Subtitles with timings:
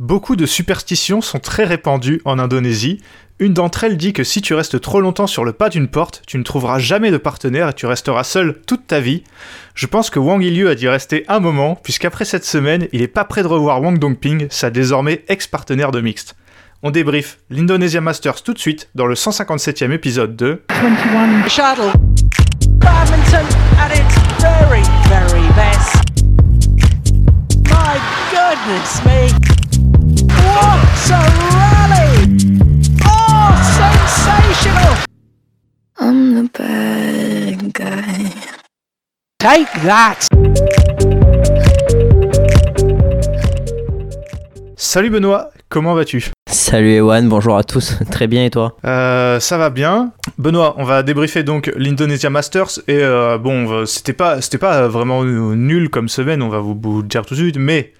[0.00, 3.02] Beaucoup de superstitions sont très répandues en Indonésie.
[3.38, 6.22] Une d'entre elles dit que si tu restes trop longtemps sur le pas d'une porte,
[6.26, 9.24] tu ne trouveras jamais de partenaire et tu resteras seul toute ta vie.
[9.74, 13.08] Je pense que Wang Ilyu a dû rester un moment, puisqu'après cette semaine, il est
[13.08, 16.34] pas prêt de revoir Wang Dongping, sa désormais ex-partenaire de mixte.
[16.82, 21.92] On débrief l'Indonesia Masters tout de suite dans le 157e épisode de 21 shuttle.
[22.78, 23.44] Badminton
[23.78, 25.94] at its very, very best.
[27.68, 28.00] My
[28.32, 29.59] goodness me.
[30.60, 32.28] Rally!
[33.04, 34.94] Oh, sensational!
[35.98, 38.32] I'm the bad guy.
[39.38, 40.26] Take that!
[44.76, 46.30] Salut Benoît, comment vas-tu?
[46.48, 48.76] Salut Ewan, bonjour à tous, très bien et toi?
[48.84, 50.12] Euh, Ça va bien.
[50.38, 55.24] Benoît, on va débriefer donc l'Indonesia Masters et euh, bon, c'était pas, c'était pas vraiment
[55.24, 57.92] nul comme semaine, on va vous, vous le dire tout de suite, mais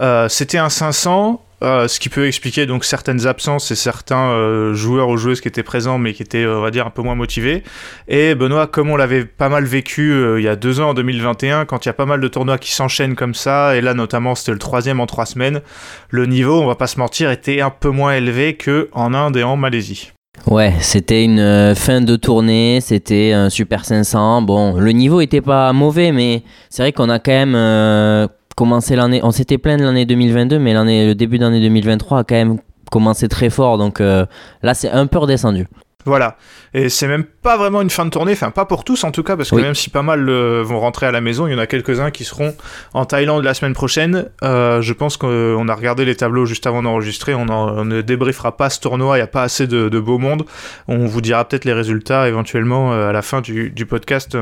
[0.00, 4.74] euh, c'était un 500 euh, ce qui peut expliquer donc certaines absences et certains euh,
[4.74, 7.14] joueurs ou joueuses qui étaient présents mais qui étaient on va dire un peu moins
[7.14, 7.62] motivés.
[8.08, 10.94] Et Benoît, comme on l'avait pas mal vécu euh, il y a deux ans en
[10.94, 13.94] 2021, quand il y a pas mal de tournois qui s'enchaînent comme ça, et là
[13.94, 15.62] notamment c'était le troisième en trois semaines,
[16.10, 19.38] le niveau, on va pas se mentir, était un peu moins élevé que en Inde
[19.38, 20.12] et en Malaisie.
[20.46, 24.42] Ouais, c'était une fin de tournée, c'était un Super 500.
[24.42, 29.20] Bon, le niveau était pas mauvais, mais c'est vrai qu'on a quand même commencé l'année,
[29.22, 32.58] on s'était plein de l'année 2022, mais l'année, le début d'année 2023 a quand même
[32.90, 34.26] commencé très fort, donc euh,
[34.62, 35.66] là c'est un peu redescendu.
[36.06, 36.36] Voilà,
[36.72, 39.24] et c'est même pas vraiment une fin de tournée, enfin pas pour tous en tout
[39.24, 41.54] cas, parce que même si pas mal euh, vont rentrer à la maison, il y
[41.56, 42.54] en a quelques-uns qui seront
[42.94, 44.30] en Thaïlande la semaine prochaine.
[44.44, 48.56] Euh, je pense qu'on a regardé les tableaux juste avant d'enregistrer, on, on, ne débriefera
[48.56, 50.44] pas ce tournoi, il n'y a pas assez de, de, beau monde.
[50.86, 54.38] On vous dira peut-être les résultats éventuellement à la fin du, du podcast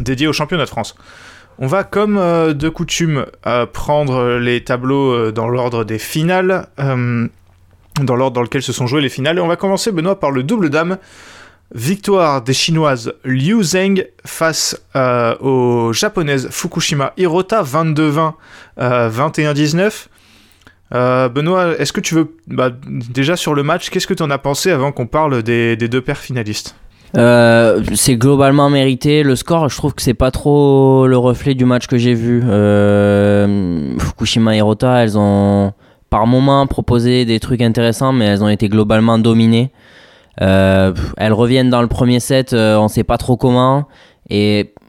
[0.00, 0.94] dédié au championnat de France.
[1.60, 6.68] On va, comme euh, de coutume, euh, prendre les tableaux euh, dans l'ordre des finales,
[6.78, 9.38] dans l'ordre dans lequel se sont jouées les finales.
[9.38, 10.98] Et on va commencer, Benoît, par le double dame.
[11.74, 18.32] Victoire des Chinoises Liu Zheng face aux Japonaises Fukushima Hirota 22-20,
[18.78, 20.06] 21-19.
[21.28, 24.38] Benoît, est-ce que tu veux, bah, déjà sur le match, qu'est-ce que tu en as
[24.38, 26.74] pensé avant qu'on parle des, des deux paires finalistes?
[27.16, 29.22] Euh, c'est globalement mérité.
[29.22, 32.42] Le score, je trouve que c'est pas trop le reflet du match que j'ai vu.
[32.46, 35.72] Euh, Fukushima et Hirota, elles ont
[36.10, 39.70] par moments proposé des trucs intéressants, mais elles ont été globalement dominées.
[40.40, 43.86] Euh, elles reviennent dans le premier set, on sait pas trop comment.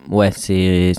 [0.10, 0.94] Ouais, c'est.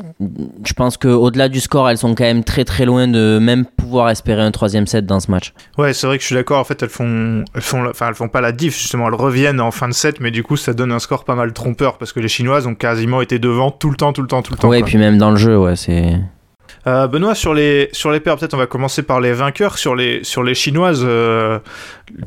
[0.65, 4.09] Je pense qu'au-delà du score, elles sont quand même très très loin de même pouvoir
[4.11, 5.53] espérer un troisième set dans ce match.
[5.79, 6.59] Ouais, c'est vrai que je suis d'accord.
[6.59, 9.09] En fait, elles font, elles font, enfin, elles font pas la diff justement.
[9.09, 11.53] Elles reviennent en fin de set, mais du coup, ça donne un score pas mal
[11.53, 14.43] trompeur parce que les Chinoises ont quasiment été devant tout le temps, tout le temps,
[14.43, 14.69] tout le temps.
[14.69, 16.19] Ouais, et puis même dans le jeu, ouais, c'est.
[16.87, 19.77] Euh, Benoît, sur les, sur les paires, peut-être on va commencer par les vainqueurs.
[19.79, 21.59] Sur les, sur les chinoises, euh,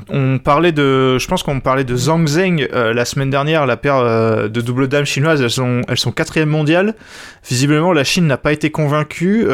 [0.09, 3.77] on parlait de, je pense qu'on parlait de Zhang Zheng euh, la semaine dernière, la
[3.77, 4.03] paire
[4.49, 5.41] de double dame chinoise.
[5.41, 6.93] Elles sont, elles sont quatrième mondiale.
[7.49, 9.47] Visiblement, la Chine n'a pas été convaincue.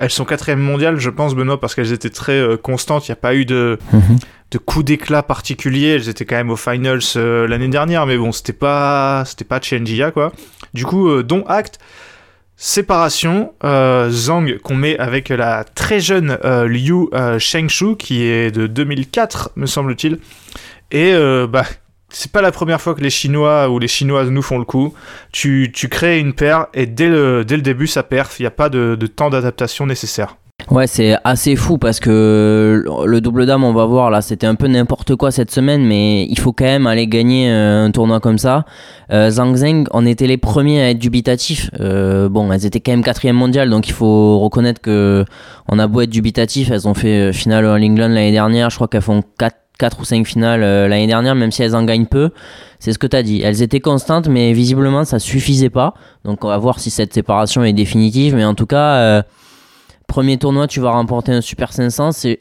[0.00, 3.08] Elles sont quatrième mondiale, je pense, Benoît, parce qu'elles étaient très constantes.
[3.08, 4.18] Il n'y a pas eu de, Mhm.
[4.52, 5.88] de coup d'éclat particulier.
[5.96, 9.60] Elles étaient quand même aux finals euh, l'année dernière, mais bon, c'était pas, c'était pas
[9.60, 10.32] Chenjia, quoi.
[10.74, 11.78] Du coup, euh, dont acte.
[12.56, 18.50] Séparation, euh, Zhang qu'on met avec la très jeune euh, Liu euh, Shengshu qui est
[18.50, 20.18] de 2004 me semble-t-il
[20.92, 21.14] et
[21.48, 21.64] bah
[22.10, 24.92] c'est pas la première fois que les Chinois ou les Chinoises nous font le coup.
[25.32, 28.46] Tu, tu crées une paire et dès le, dès le début ça perf, il n'y
[28.46, 30.36] a pas de temps d'adaptation nécessaire.
[30.70, 34.54] Ouais, c'est assez fou parce que le double dame, on va voir là, c'était un
[34.54, 38.20] peu n'importe quoi cette semaine, mais il faut quand même aller gagner euh, un tournoi
[38.20, 38.64] comme ça.
[39.12, 41.70] Euh, Zhang Zheng, on était les premiers à être dubitatifs.
[41.80, 45.24] Euh, bon, elles étaient quand même quatrième mondiale, donc il faut reconnaître que
[45.68, 48.70] on a beau être dubitatif, elles ont fait euh, finale All England l'année dernière.
[48.70, 51.74] Je crois qu'elles font 4 4 ou 5 finales euh, l'année dernière, même si elles
[51.74, 52.30] en gagnent peu.
[52.78, 53.42] C'est ce que tu as dit.
[53.42, 55.94] Elles étaient constantes, mais visiblement ça suffisait pas.
[56.24, 58.36] Donc on va voir si cette séparation est définitive.
[58.36, 59.22] Mais en tout cas, euh,
[60.12, 62.12] premier tournoi, tu vas remporter un Super 500.
[62.12, 62.38] C'est,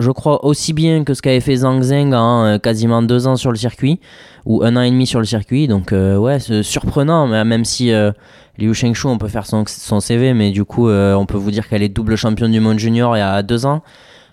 [0.00, 3.36] je crois, aussi bien que ce qu'avait fait Zhang Zheng en euh, quasiment deux ans
[3.36, 4.00] sur le circuit,
[4.44, 5.66] ou un an et demi sur le circuit.
[5.66, 8.12] Donc euh, ouais, c'est surprenant, même si euh,
[8.58, 11.50] Liu Shengshu, on peut faire son, son CV, mais du coup, euh, on peut vous
[11.50, 13.82] dire qu'elle est double championne du monde junior il y a deux ans.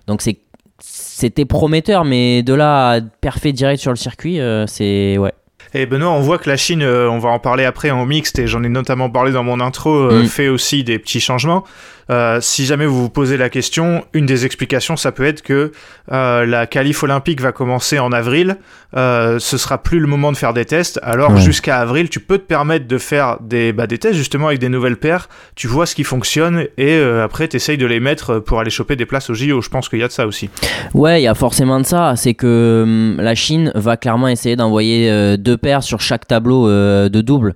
[0.08, 0.40] Donc c'est
[0.82, 5.32] c'était prometteur, mais de là à perfer direct sur le circuit, euh, c'est ouais.
[5.76, 8.38] Et Benoît, on voit que la Chine, euh, on va en parler après en mixte,
[8.38, 10.26] et j'en ai notamment parlé dans mon intro, euh, Mm.
[10.28, 11.64] fait aussi des petits changements.
[12.10, 15.72] Euh, si jamais vous vous posez la question, une des explications, ça peut être que
[16.12, 18.58] euh, la qualif olympique va commencer en avril,
[18.96, 22.38] euh, ce sera plus le moment de faire des tests, alors jusqu'à avril, tu peux
[22.38, 25.86] te permettre de faire des, bah, des tests justement avec des nouvelles paires, tu vois
[25.86, 29.06] ce qui fonctionne et euh, après tu essayes de les mettre pour aller choper des
[29.06, 30.50] places au JO, je pense qu'il y a de ça aussi.
[30.94, 34.56] Ouais, il y a forcément de ça, c'est que hum, la Chine va clairement essayer
[34.56, 37.56] d'envoyer euh, deux paires sur chaque tableau de double.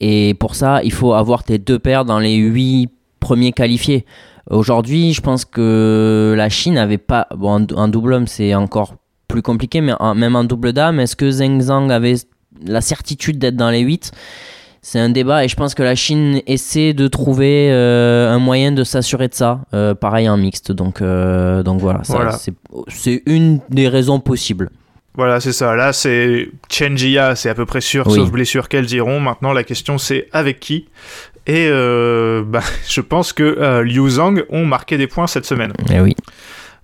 [0.00, 2.88] Et pour ça, il faut avoir tes deux paires dans les 8
[3.20, 4.04] premier qualifié.
[4.50, 7.26] Aujourd'hui, je pense que la Chine n'avait pas.
[7.36, 8.94] Bon, un double homme, c'est encore
[9.28, 12.14] plus compliqué, mais même en double dame, est-ce que Zheng Zhang avait
[12.64, 14.12] la certitude d'être dans les 8
[14.80, 18.72] c'est un débat et je pense que la Chine essaie de trouver euh, un moyen
[18.72, 19.60] de s'assurer de ça.
[19.74, 22.02] Euh, pareil en mixte, donc, euh, voilà,
[22.88, 24.70] c'est une des raisons possibles.
[25.14, 25.74] Voilà, c'est ça.
[25.74, 28.14] Là, c'est Chen Jia, c'est à peu près sûr, oui.
[28.14, 29.18] sauf blessure qu'elles iront.
[29.18, 30.86] Maintenant, la question, c'est avec qui?
[31.48, 35.72] Et euh, bah, je pense que euh, Liu Zhang ont marqué des points cette semaine.
[35.92, 36.14] Eh oui.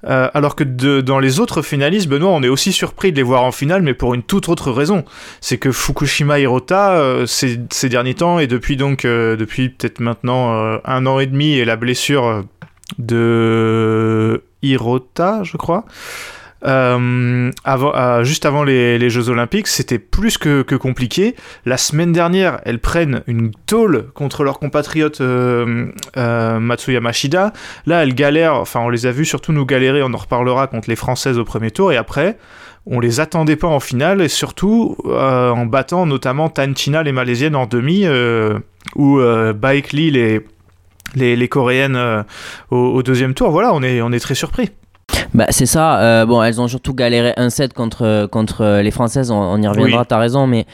[0.06, 3.22] Euh, alors que de- dans les autres finalistes, Benoît, on est aussi surpris de les
[3.22, 5.05] voir en finale, mais pour une toute autre raison.
[5.40, 10.00] C'est que Fukushima Hirota, euh, ces, ces derniers temps, et depuis donc, euh, depuis peut-être
[10.00, 12.44] maintenant un an et demi, et la blessure
[12.99, 15.84] de Hirota, je crois,
[16.66, 21.34] euh, avant, euh, juste avant les, Jeux Olympiques, c'était plus que, compliqué.
[21.66, 27.52] La semaine dernière, elles prennent une tôle contre leur compatriote euh, euh, Matsuyama Shida.
[27.87, 30.88] Là, elles galèrent, enfin, on les a vus surtout nous galérer, on en reparlera contre
[30.88, 32.38] les Françaises au premier tour, et après,
[32.87, 37.67] on les attendait pas en finale, et surtout en battant notamment Tanchina, les Malaisiennes, en
[37.67, 38.06] demi,
[38.94, 39.20] ou
[39.55, 40.43] Baek Lee,
[41.14, 42.25] les, Coréennes,
[42.70, 43.50] au, deuxième tour.
[43.50, 44.70] Voilà, on est très surpris.
[45.34, 45.99] Bah, c'est ça.
[46.00, 49.31] euh, bon, elles ont surtout galéré un set contre, contre les Françaises.
[49.31, 50.06] On, on y reviendra, Oui.
[50.08, 50.46] t'as raison.
[50.46, 50.66] Mais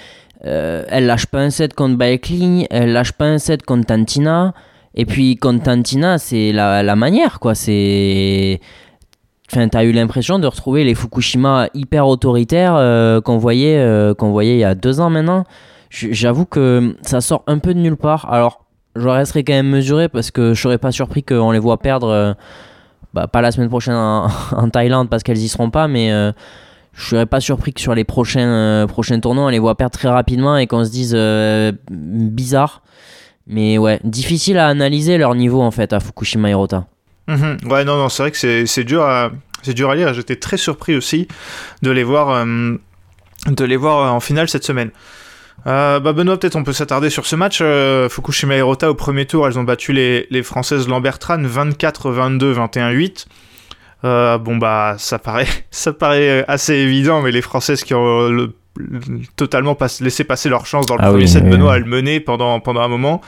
[0.46, 2.66] euh, elles lâchent pas un set contre Baekli.
[2.70, 4.54] Elles lâchent pas un set contre Tantina.
[4.94, 7.54] Et puis contre Tantina, c'est la, la manière, quoi.
[7.54, 8.60] C'est.
[9.52, 14.30] Enfin, t'as eu l'impression de retrouver les Fukushima hyper autoritaires euh, qu'on voyait, euh, qu'on
[14.30, 15.44] voyait il y a deux ans maintenant.
[15.90, 18.32] J'avoue que ça sort un peu de nulle part.
[18.32, 18.64] Alors,
[18.94, 22.36] je resterai quand même mesuré parce que je serais pas surpris qu'on les voit perdre.
[23.14, 26.32] Bah, pas la semaine prochaine en, Thaïlande parce qu'elles y seront pas, mais euh,
[26.94, 29.96] je serais pas surpris que sur les prochains, euh, prochains tournois, on les voit perdre
[29.96, 32.82] très rapidement et qu'on se dise euh, bizarre.
[33.46, 36.86] Mais ouais, difficile à analyser leur niveau en fait à Fukushima Hirota.
[37.26, 37.58] Mhm.
[37.66, 39.30] Ouais, non, non, c'est vrai que c'est dur à
[39.66, 40.14] dur à lire.
[40.14, 41.28] J'étais très surpris aussi
[41.82, 42.76] de les voir euh,
[43.46, 44.90] de les voir en finale cette semaine.
[45.66, 47.58] Euh, bah Benoît, peut-être on peut s'attarder sur ce match.
[47.60, 53.26] Euh, Fukushima Hirota au premier tour, elles ont battu les, les Françaises Lambertran 24-22, 21-8.
[54.02, 58.54] Euh, bon bah ça paraît ça paraît assez évident, mais les Françaises qui ont le-
[58.78, 61.72] le- totalement pas- laissé passer leur chance dans le Ah premier oui, set, oui, Benoît
[61.72, 61.78] oui.
[61.78, 63.20] elle menait pendant pendant un moment.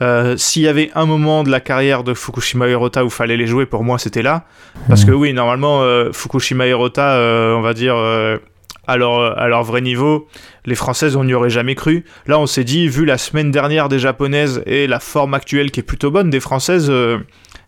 [0.00, 3.46] Euh, S'il y avait un moment de la carrière de Fukushima Hirota où fallait les
[3.46, 4.44] jouer, pour moi c'était là.
[4.88, 8.38] Parce que oui, normalement, euh, Fukushima Hirota, euh, on va dire, euh,
[8.86, 10.28] à, leur, à leur vrai niveau,
[10.66, 12.04] les Françaises, on n'y aurait jamais cru.
[12.26, 15.80] Là, on s'est dit, vu la semaine dernière des Japonaises et la forme actuelle qui
[15.80, 17.18] est plutôt bonne des Françaises, euh,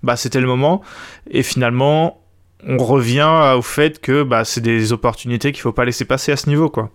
[0.03, 0.83] bah, c'était le moment.
[1.31, 2.21] Et finalement,
[2.67, 6.37] on revient au fait que bah, c'est des opportunités qu'il faut pas laisser passer à
[6.37, 6.91] ce niveau, quoi.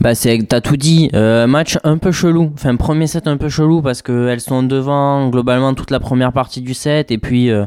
[0.00, 1.10] Bah c'est t'as tout dit.
[1.14, 2.52] Euh, match un peu chelou.
[2.54, 6.32] Enfin premier set un peu chelou parce que elles sont devant globalement toute la première
[6.32, 7.66] partie du set et puis euh,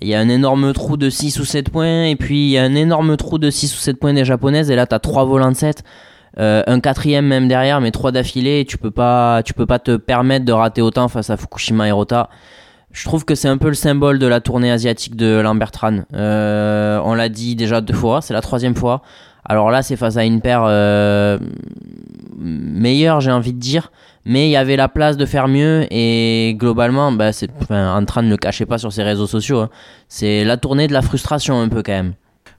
[0.00, 2.58] il y a un énorme trou de 6 ou 7 points et puis il y
[2.58, 5.24] a un énorme trou de 6 ou 7 points des japonaises et là t'as trois
[5.24, 5.82] volants de 7
[6.38, 9.78] euh, un quatrième même derrière mais trois d'affilée et tu peux pas tu peux pas
[9.78, 12.28] te permettre de rater autant face à Fukushima Hirota
[12.92, 16.00] je trouve que c'est un peu le symbole de la tournée asiatique de Lambertran.
[16.14, 19.02] Euh, on l'a dit déjà deux fois, c'est la troisième fois.
[19.48, 21.38] Alors là, c'est face à une paire euh,
[22.38, 23.90] meilleure, j'ai envie de dire.
[24.24, 25.86] Mais il y avait la place de faire mieux.
[25.90, 29.60] Et globalement, bah, c'est, en train de le cacher pas sur ses réseaux sociaux.
[29.60, 29.70] hein.
[30.08, 32.12] C'est la tournée de la frustration un peu quand même.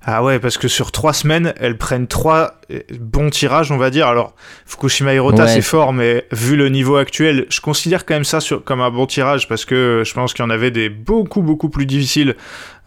[0.06, 3.90] Ah ouais, parce que sur trois semaines, elles prennent trois euh, bons tirages, on va
[3.90, 4.08] dire.
[4.08, 4.34] Alors,
[4.66, 5.50] Fukushima Hirota, Ouais.
[5.50, 8.90] c'est fort, mais vu le niveau actuel, je considère quand même ça sur, comme un
[8.92, 12.36] bon tirage, parce que je pense qu'il y en avait des beaucoup, beaucoup plus difficiles,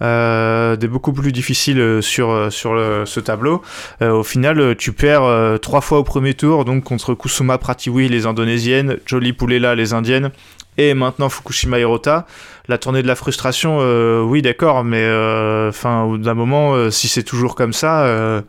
[0.00, 3.60] euh, des beaucoup plus difficiles euh, sur, euh, sur le- ce tableau.
[4.00, 8.08] Euh, au final, tu perds euh, trois fois au premier tour, donc contre Kusuma Pratiwi,
[8.08, 10.30] les Indonésiennes, Jolie Poulela, les Indiennes,
[10.78, 12.26] et maintenant Fukushima Hirota.
[12.68, 16.90] La tournée de la frustration, euh, oui, d'accord, mais euh, enfin, bout d'un moment, euh,
[16.90, 18.40] si c'est toujours comme ça, euh,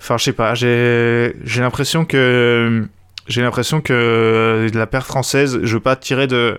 [0.00, 2.84] enfin, je sais pas, j'ai l'impression que
[3.28, 6.58] j'ai l'impression que euh, la paire française, je veux pas tirer de,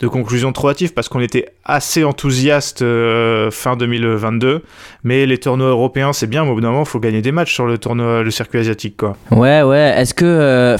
[0.00, 4.62] de conclusions trop hâtives parce qu'on était assez enthousiaste euh, fin 2022,
[5.02, 7.32] mais les tournois européens c'est bien, mais au bout d'un moment il faut gagner des
[7.32, 9.16] matchs sur le tournoi, le circuit asiatique quoi.
[9.30, 9.94] Ouais, ouais.
[9.96, 10.26] Est-ce que.
[10.26, 10.76] euh.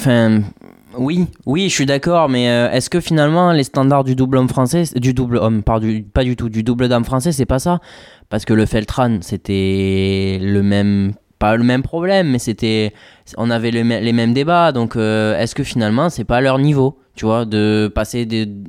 [0.96, 4.48] Oui, oui, je suis d'accord, mais euh, est-ce que finalement les standards du double homme
[4.48, 7.60] français, du double homme, pas du, pas du tout, du double dame français, c'est pas
[7.60, 7.80] ça?
[8.28, 12.92] Parce que le Feltran, c'était le même, pas le même problème, mais c'était,
[13.36, 17.24] on avait les mêmes débats, donc euh, est-ce que finalement c'est pas leur niveau, tu
[17.24, 18.26] vois, de passer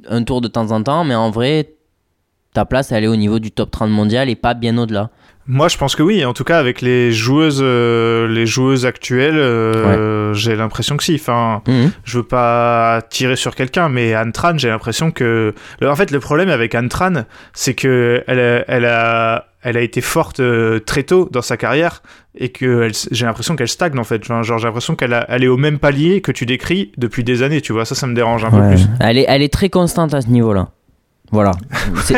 [0.08, 1.74] un tour de temps en temps, mais en vrai,
[2.54, 5.10] ta place elle est au niveau du top 30 mondial et pas bien au-delà?
[5.48, 6.24] Moi, je pense que oui.
[6.24, 11.15] En tout cas, avec les joueuses, euh, les joueuses actuelles, euh, j'ai l'impression que si.
[11.15, 11.91] Enfin, Mhm.
[12.03, 15.53] je veux pas tirer sur quelqu'un, mais Anne Tran, j'ai l'impression que.
[15.83, 19.81] En fait, le problème avec Anne Tran, c'est que elle, a- elle a, elle a
[19.81, 22.01] été forte euh, très tôt dans sa carrière
[22.36, 24.24] et que j'ai l'impression qu'elle stagne en fait.
[24.24, 27.62] Genre, j'ai l'impression qu'elle elle est au même palier que tu décris depuis des années.
[27.62, 28.88] Tu vois, ça, ça me dérange un peu plus.
[29.00, 30.69] Elle est, elle est très constante à ce niveau-là.
[31.31, 31.51] Voilà.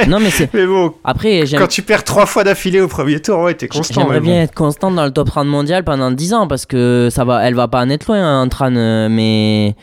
[0.08, 3.39] Non mais c'est Mais bon, après quand tu perds trois fois d'affilée au premier tour,
[3.41, 4.01] ouais, t'es constant.
[4.01, 4.41] J'aimerais bien bon.
[4.41, 7.53] être constante dans le top 30 mondial pendant 10 ans parce que ça va, elle
[7.55, 9.75] va pas en être loin hein, en train, euh, mais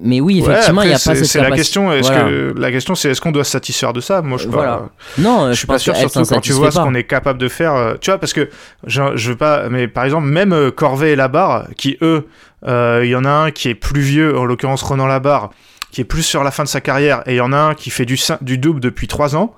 [0.00, 1.92] mais oui Ouais, effectivement il après, y a pas cette C'est la question.
[1.92, 2.24] Est-ce Voilà.
[2.28, 4.20] que la question, c'est est-ce qu'on doit se satisfaire de ça?
[4.22, 4.82] Moi, je pas- Voilà.
[5.18, 7.48] Non, Je je, suis pas sûr, surtout quand tu vois ce qu'on est capable de
[7.48, 7.74] faire.
[7.74, 8.48] euh, tu vois, parce que
[8.86, 12.26] je, je veux pas, mais par exemple, même euh, Corvée et Labarre, qui eux,
[12.66, 15.50] euh, il y en a un qui est plus vieux, en l'occurrence Ronan Labarre,
[15.96, 17.74] qui est plus sur la fin de sa carrière, et il y en a un
[17.74, 19.54] qui fait du, du double depuis 3 ans.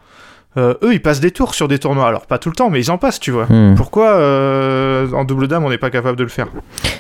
[0.57, 2.07] euh, eux, ils passent des tours sur des tournois.
[2.07, 3.47] Alors, pas tout le temps, mais ils en passent, tu vois.
[3.47, 3.75] Hmm.
[3.75, 6.47] Pourquoi euh, en double dame, on n'est pas capable de le faire?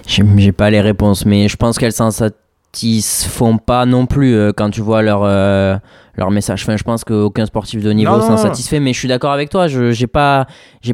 [0.09, 4.71] J'ai pas les réponses, mais je pense qu'elles s'en satisfont pas non plus euh, quand
[4.71, 5.21] tu vois leur
[6.16, 6.64] leur message.
[6.64, 9.50] Enfin, je pense qu'aucun sportif de haut niveau s'en satisfait, mais je suis d'accord avec
[9.50, 9.68] toi.
[9.68, 10.49] Je j'ai pas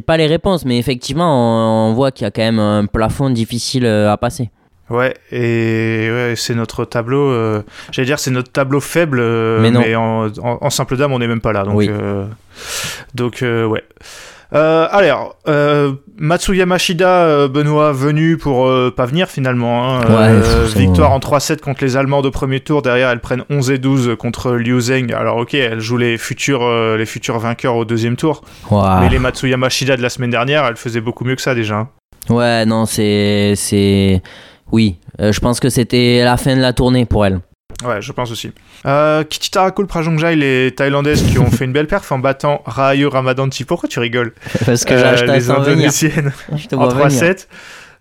[0.05, 3.31] pas les réponses, mais effectivement on, on voit qu'il y a quand même un plafond
[3.31, 4.51] difficile à passer.
[4.89, 7.29] Ouais, et ouais, c'est notre tableau.
[7.31, 9.81] euh, J'allais dire, c'est notre tableau faible, euh, Mais non.
[9.97, 11.63] en, en- en simple dame, on n'est même pas là.
[11.63, 11.89] Donc, Oui.
[11.91, 12.25] euh,
[13.15, 13.83] donc euh, ouais.
[14.51, 15.35] Alors,
[16.17, 19.99] Matsuya Mashida, Benoît, venu pour pas venir finalement.
[19.99, 20.01] hein.
[20.33, 20.41] Ouais,
[20.75, 22.81] victoire en 3-7 contre les Allemands de premier tour.
[22.81, 25.11] Derrière, elles prennent 11 et 12 contre Liu Zheng.
[25.13, 26.63] Alors, ok, elles jouent les futurs,
[26.95, 28.43] les futurs vainqueurs au deuxième tour.
[28.71, 31.75] Mais les Matsuya Mashida de la semaine dernière, elles faisaient beaucoup mieux que ça déjà.
[31.75, 31.89] hein.
[32.29, 34.21] Ouais, non, c'est.
[34.75, 37.39] Oui, euh, je pense que c'était la fin de la tournée pour elle.
[37.85, 38.51] Ouais, je pense aussi.
[38.85, 43.07] Euh, Kitita Rakul Prajongjai, les Thaïlandaises qui ont fait une belle perf en battant Rahayu
[43.07, 43.63] Ramadanti.
[43.63, 44.33] Pourquoi tu rigoles
[44.65, 45.59] Parce que Euh, Les venir.
[45.59, 46.33] Indonésiennes
[46.73, 47.21] en vois venir.
[47.23, 47.47] 3-7.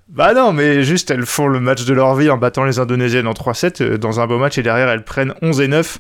[0.09, 3.26] Bah non, mais juste elles font le match de leur vie en battant les Indonésiennes
[3.28, 5.99] en 3-7 euh, dans un beau match et derrière elles prennent 11 et 9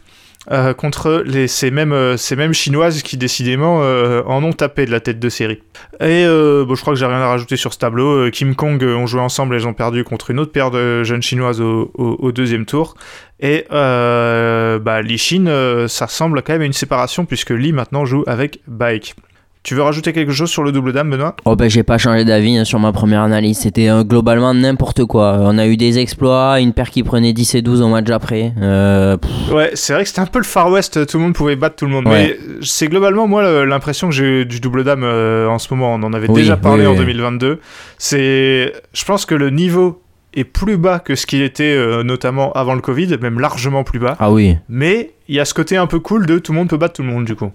[0.50, 4.84] euh, contre les, ces, mêmes, euh, ces mêmes chinoises qui décidément euh, en ont tapé
[4.84, 5.62] de la tête de série.
[6.00, 8.30] Et bon, je crois que j'ai rien à rajouter sur ce tableau.
[8.30, 11.60] Kim Kong ont joué ensemble, elles ont perdu contre une autre paire de jeunes chinoises
[11.60, 12.94] au, deuxième tour.
[13.40, 18.04] Et bah, Li Shin, euh, ça ressemble quand même à une séparation puisque Li maintenant
[18.04, 19.14] joue avec Baek.
[19.64, 21.34] Tu veux rajouter quelque chose sur le double dame, Benoît?
[21.46, 25.06] Oh ben j'ai pas changé d'avis hein, sur ma première analyse, c'était euh, globalement n'importe
[25.06, 25.38] quoi.
[25.40, 28.52] On a eu des exploits, une paire qui prenait 10 et 12 au match après.
[28.60, 29.16] Euh,
[29.50, 31.76] Ouais, c'est vrai que c'était un peu le Far West, tout le monde pouvait battre
[31.76, 32.06] tout le monde.
[32.06, 32.36] Ouais.
[32.38, 35.94] Mais c'est globalement, moi, l'impression que j'ai du double dame euh, en ce moment.
[35.94, 36.98] On en avait Oui, déjà parlé oui, en oui.
[36.98, 37.58] 2022.
[37.96, 40.02] C'est, je pense que le niveau
[40.34, 43.98] est plus bas que ce qu'il était euh, notamment avant le Covid, même largement plus
[43.98, 44.16] bas.
[44.20, 44.58] Ah oui.
[44.68, 46.94] Mais il y a ce côté un peu cool de tout le monde peut battre
[46.96, 47.50] tout le monde du coup.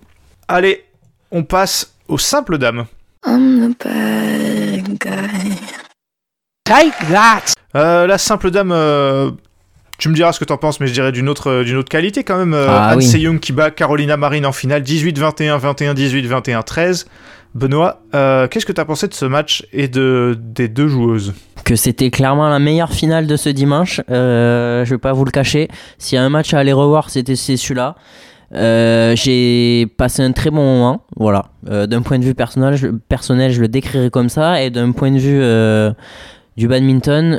[0.48, 0.86] Allez,
[1.32, 2.86] on passe aux simples dames.
[3.26, 5.56] I'm the bad guy.
[6.66, 7.54] Take that!
[7.76, 9.32] Euh, la simple dame, euh,
[9.98, 12.24] tu me diras ce que t'en penses, mais je dirais d'une autre, d'une autre qualité
[12.24, 12.54] quand même.
[12.54, 13.06] Euh, Ah Han oui.
[13.06, 17.06] Se-young qui bat Carolina Marin en finale 18-21, 21-18, 21-13.
[17.56, 21.34] Benoît, euh, qu'est-ce que t'as pensé de ce match et de, des deux joueuses?
[21.66, 25.32] Que c'était clairement la meilleure finale de ce dimanche, euh, je vais pas vous le
[25.32, 25.68] cacher.
[25.98, 27.96] S'il y a un match à aller revoir, c'était c'est celui-là.
[28.56, 31.46] Euh, j'ai passé un très bon moment, voilà.
[31.70, 34.92] Euh, d'un point de vue personnel, je, personnel, je le décrirais comme ça, et d'un
[34.92, 35.92] point de vue euh,
[36.58, 37.38] du badminton,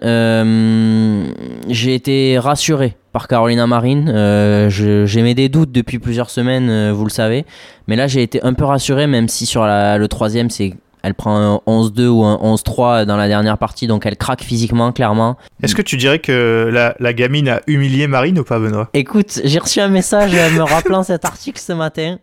[1.68, 4.06] j'ai été rassuré par Carolina Marin.
[4.08, 7.44] Euh, je- J'aimais des doutes depuis plusieurs semaines, vous le savez,
[7.88, 11.36] mais là j'ai été un peu rassuré, même si sur le troisième, c'est elle prend
[11.36, 15.36] un 11-2 ou un 11-3 dans la dernière partie, donc elle craque physiquement, clairement.
[15.62, 18.88] Est-ce que tu dirais que la, la gamine a humilié Marine ou pas, Benoît?
[18.94, 22.18] Écoute, j'ai reçu un message euh, me rappelant cet article ce matin.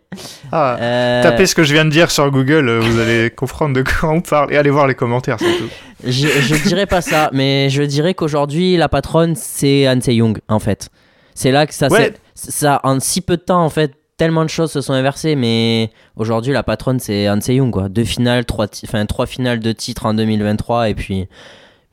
[0.52, 3.74] ah, Euh, Tapez ce que je viens de dire sur Google, euh, vous allez comprendre
[3.74, 5.68] de quoi on parle et allez voir les commentaires surtout.
[6.04, 10.58] je, je dirais pas ça, mais je dirais qu'aujourd'hui, la patronne, c'est Han Se-young, en
[10.58, 10.88] fait.
[11.34, 12.12] C'est là que ça, Ouais.
[12.34, 15.36] s'est- ça, en si peu de temps, en fait, tellement de choses se sont inversées,
[15.36, 17.88] mais aujourd'hui, la patronne, c'est Han Se-young, quoi.
[17.88, 21.28] Deux finales, trois, enfin, trois finales de titres en 2023, et puis,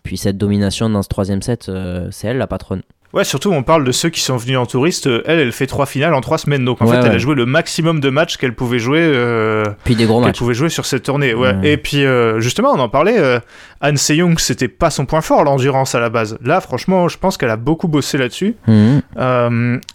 [0.03, 2.81] puis cette domination dans ce troisième set, euh, c'est elle, la patronne.
[3.15, 5.07] Ouais, surtout on parle de ceux qui sont venus en touriste.
[5.07, 7.17] Euh, Elle, elle fait trois finales en trois semaines, donc en Ouais, fait, elle a
[7.17, 8.99] joué le maximum de matchs qu'elle pouvait jouer.
[9.01, 10.37] euh, Puis des gros qu'elle matchs.
[10.39, 11.33] pouvait jouer sur cette tournée.
[11.33, 11.55] Ouais.
[11.63, 13.17] Et puis euh, justement, on en parlait.
[13.17, 13.39] Euh,
[13.81, 16.37] Anne Seyong, c'était pas son point fort l'endurance à la base.
[16.43, 18.55] Là, franchement, je pense qu'elle a beaucoup bossé là-dessus.
[18.67, 19.01] Mhm.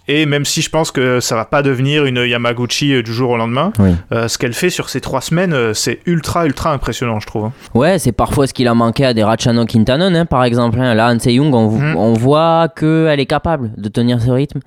[0.07, 3.37] Et même si je pense que ça va pas devenir une Yamaguchi du jour au
[3.37, 3.91] lendemain, Oui.
[4.11, 7.45] ce qu'elle fait sur ces trois semaines, c'est ultra ultra impressionnant, je trouve.
[7.45, 7.53] hein.
[7.73, 10.79] Ouais, c'est parfois ce qu'il a manqué à des Ratchano Quintanon, hein, par exemple.
[10.79, 10.93] hein.
[10.93, 11.95] Là, Han Young, on, Mhm.
[11.97, 12.69] on voit
[13.11, 14.59] qu'elle est capable de tenir ce rythme.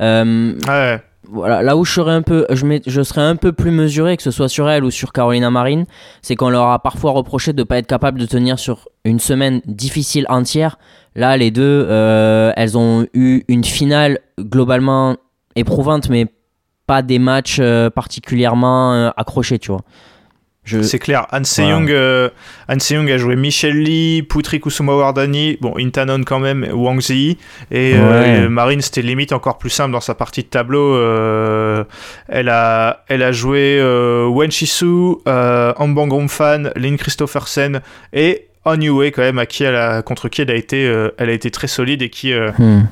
[0.00, 1.02] Euh, Ouais.
[1.28, 4.16] voilà, là où je serais un peu, je, mets- je serais un peu plus mesuré,
[4.16, 5.84] que ce soit sur elle ou sur Carolina Marine,
[6.22, 9.20] c'est qu'on leur a parfois reproché de ne pas être capable de tenir sur une
[9.20, 10.78] semaine difficile entière.
[11.14, 15.16] Là, les deux, euh, elles ont eu une finale globalement
[15.56, 16.26] éprouvante, mais
[16.86, 19.82] pas des matchs euh, particulièrement accrochés, tu vois.
[20.64, 20.80] Je...
[20.82, 21.26] C'est clair.
[21.32, 22.28] Han Seyong, euh,
[22.68, 27.36] Han Seyong a joué Michel Lee, Putri Kusuma Wardani, bon, Intanon quand même, Wang Zi.
[27.72, 28.48] Et euh, Ouais.
[28.48, 30.94] Marine, c'était limite encore plus simple dans sa partie de tableau.
[30.94, 31.82] euh,
[32.28, 37.80] elle, a, elle a joué euh, Wen Shisu, euh, Ambang Fan, Lynn Christophersen
[38.12, 41.08] et On Yue quand même, à qui elle a, contre qui elle a été, euh,
[41.18, 42.82] elle a été très solide et qui, euh, Hmm.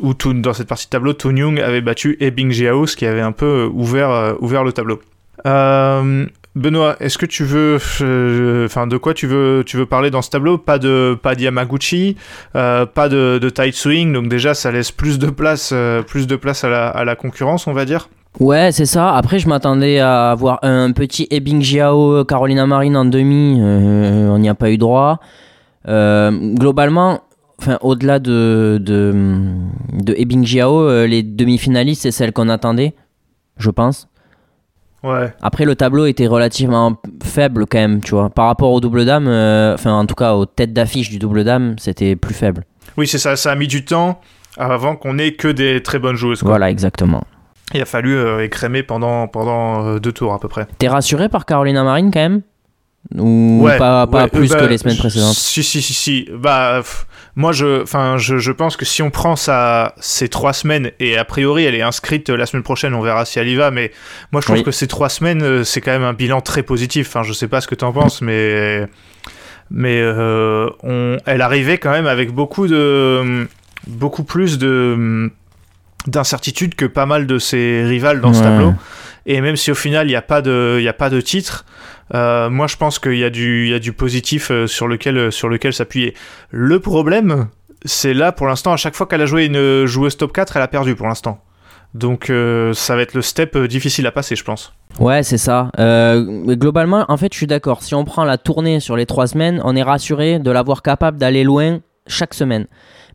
[0.00, 3.06] où Toon- dans cette partie de tableau, Toon Young avait battu Ebing Jiao, ce qui
[3.06, 5.00] avait un peu euh, ouvert, euh, ouvert le tableau.
[5.46, 10.28] Euh, Benoît, est-ce que tu veux, euh, enfin, de quoi tu veux, parler dans ce
[10.28, 10.58] tableau?
[10.58, 12.16] Pas de, pas de Yamaguchi,
[12.56, 16.26] euh, pas de, de tight swing, donc déjà ça laisse plus de place, euh, plus
[16.62, 18.10] à la, concurrence, on va dire?
[18.38, 19.14] Ouais, c'est ça.
[19.14, 23.58] Après, je m'attendais à avoir un petit Ebing Jiao Carolina Marine en demi.
[23.60, 25.20] On n'y a pas eu droit.
[25.86, 27.20] Globalement,
[27.80, 32.94] au-delà de, de, Jiao, les demi-finalistes, c'est celles qu'on attendait,
[33.58, 34.08] je pense.
[35.02, 35.32] Ouais.
[35.42, 38.30] Après, le tableau était relativement faible quand même, tu vois.
[38.30, 41.44] Par rapport au double dame, euh, enfin, en tout cas, aux têtes d'affiche du double
[41.44, 42.64] dame, c'était plus faible.
[42.96, 43.36] Oui, c'est ça.
[43.36, 44.20] Ça a mis du temps
[44.56, 46.40] avant qu'on ait que des très bonnes joueuses.
[46.40, 46.50] quoi.
[46.50, 47.24] Voilà, exactement.
[47.74, 50.66] Il a fallu euh, écrémer pendant, pendant euh, deux tours à peu près.
[50.78, 52.42] T'es rassuré par Carolina Marine quand même?
[53.18, 56.28] Ou pas, pas ouais, plus euh, que bah, les semaines précédentes Si, si, si, si.
[56.32, 57.06] Bah, pff,
[57.36, 61.18] moi, je, enfin, je, je pense que si on prend ça, ces trois semaines, et
[61.18, 63.70] a priori, elle est inscrite euh, la semaine prochaine, on verra si elle y va,
[63.70, 63.90] mais
[64.30, 64.64] moi, je trouve Oui.
[64.64, 67.08] que ces trois semaines, euh, c'est quand même un bilan très positif.
[67.08, 68.86] Enfin, je sais pas ce que t'en penses, mais,
[69.70, 73.46] mais euh, on, elle arrivait quand même avec beaucoup de,
[73.88, 75.30] beaucoup plus de
[76.08, 78.44] d'incertitude que pas mal de ses rivales dans ce Ouais.
[78.46, 78.74] tableau.
[79.26, 81.64] Et même si au final il n'y a pas de, y a pas de titre,
[82.14, 85.30] euh, moi je pense qu'il y a du, y a du positif euh, sur lequel,
[85.32, 86.14] sur lequel s'appuyer.
[86.50, 87.48] Le problème,
[87.84, 90.62] c'est là pour l'instant, à chaque fois qu'elle a joué une joueuse top 4, elle
[90.62, 91.42] a perdu pour l'instant.
[91.94, 94.72] Donc euh, ça va être le step euh, difficile à passer, je pense.
[94.98, 95.70] Ouais, c'est ça.
[95.78, 97.82] Euh, globalement, en fait, je suis d'accord.
[97.82, 101.18] Si on prend la tournée sur les trois semaines, on est rassuré de l'avoir capable
[101.18, 102.66] d'aller loin chaque semaine.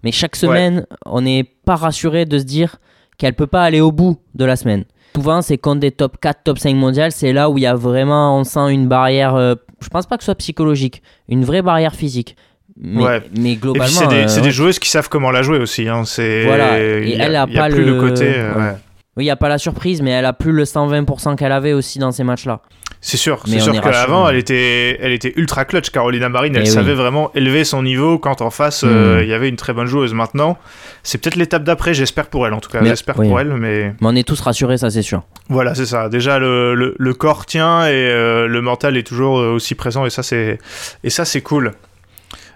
[0.04, 2.78] Mais chaque semaine, on n'est pas rassuré de se dire
[3.18, 4.86] qu'elle peut pas aller au bout de la semaine.
[5.18, 7.74] Souvent, c'est contre des top 4, top 5 mondiales, c'est là où il y a
[7.74, 11.64] vraiment, on sent une barrière, euh, je pense pas que ce soit psychologique, une vraie
[11.64, 12.36] barrière physique.
[12.80, 13.24] Mais, Ouais.
[13.56, 13.88] globalement.
[13.88, 15.88] c'est des, euh, c'est des joueuses qui savent comment la jouer aussi.
[15.90, 16.04] Hein.
[16.46, 16.78] Voilà.
[16.80, 18.26] Et a, elle a pas plus le, le- côté.
[18.36, 18.60] euh, ouais.
[18.62, 18.74] ouais.
[19.18, 21.74] Oui, il n'y a pas la surprise, mais elle a plus le 120% qu'elle avait
[21.74, 22.62] aussi dans ces matchs-là.
[23.00, 26.56] C'est sûr, c'est sûr qu'avant, elle était, elle était ultra clutch, Carolina Marine.
[26.56, 26.74] Elle Eh oui.
[26.74, 29.24] savait vraiment élever son niveau quand en face, euh, Mm.
[29.24, 30.14] il y avait une très bonne joueuse.
[30.14, 30.58] Maintenant,
[31.04, 32.84] c'est peut-être l'étape d'après, j'espère pour elle en tout cas.
[32.84, 33.28] J'espère oui.
[33.30, 35.22] pour elle, mais Mais on est tous rassurés, ça c'est sûr.
[35.48, 36.10] voilà, c'est ça.
[36.10, 40.06] Déjà, le, le, le corps tient et euh, le mental est toujours euh, aussi présent
[40.06, 40.58] et ça, c'est,
[41.04, 41.74] et ça, c'est cool.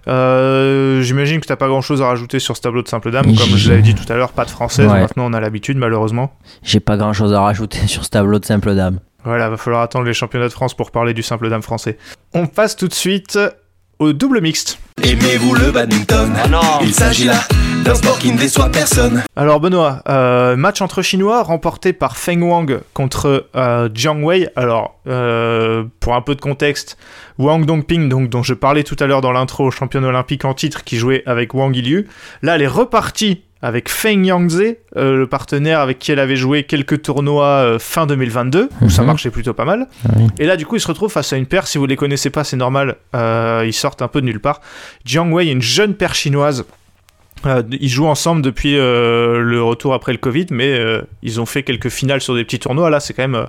[0.08, 3.26] Euh, J'imagine que t'as pas grand chose à rajouter sur ce tableau de simple dame.
[3.26, 4.88] Comme je l'avais dit tout à l'heure, pas de française.
[4.88, 5.02] Ouais.
[5.02, 6.34] Maintenant, on a l'habitude, malheureusement.
[6.64, 9.00] J'ai pas grand chose à rajouter sur ce tableau de simple dame.
[9.24, 11.98] Voilà, va falloir attendre les championnats de France pour parler du simple dame français.
[12.34, 13.38] On passe tout de suite
[14.00, 14.80] au double mixte.
[15.04, 16.34] Aimez-vous le badminton
[16.82, 17.40] Il s'agit là
[17.84, 19.24] d'un sport qui ne déçoit personne.
[19.36, 24.50] Alors Benoît, euh, match entre Chinois remporté par Feng Wang contre euh, Jiang Wei.
[24.56, 26.98] Alors euh, pour un peu de contexte,
[27.40, 30.84] Wang Dongping, donc dont je parlais tout à l'heure dans l'intro, championne olympique en titre,
[30.84, 32.08] qui jouait avec Wang Yiliu.
[32.42, 34.62] Là, elle est repartie avec Feng Yangze,
[34.98, 39.02] euh, le partenaire avec qui elle avait joué quelques tournois euh, fin 2022, où ça
[39.02, 39.08] Mhm.
[39.08, 39.88] marchait plutôt pas mal.
[40.18, 40.28] oui.
[40.40, 41.68] Et là, du coup, ils se retrouvent face à une paire.
[41.68, 42.96] Si vous les connaissez pas, c'est normal.
[43.16, 44.62] euh, ils sortent un peu de nulle part.
[45.06, 46.66] Jiang Wei une jeune paire chinoise.
[47.72, 50.80] Ils jouent ensemble depuis le retour après le Covid, mais
[51.24, 52.90] ils ont fait quelques finales sur des petits tournois.
[52.92, 53.48] Là, c'est quand même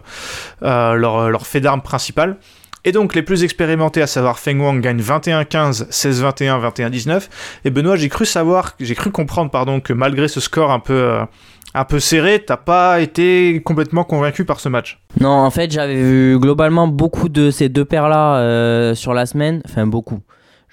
[0.63, 2.37] leur, leur fait d'armes principal.
[2.85, 7.29] Et donc, les plus expérimentés, à savoir Feng Wang, gagnent 21-15, 16-21, 21-19.
[7.65, 10.95] Et Benoît, j'ai cru savoir, j'ai cru comprendre, pardon, que malgré ce score un peu,
[10.95, 11.25] euh,
[11.75, 14.99] un peu serré, t'as pas été complètement convaincu par ce match.
[15.21, 19.63] Non, en fait, j'avais vu globalement beaucoup de ces deux paires-là euh, sur la semaine.
[19.65, 20.21] Enfin, beaucoup.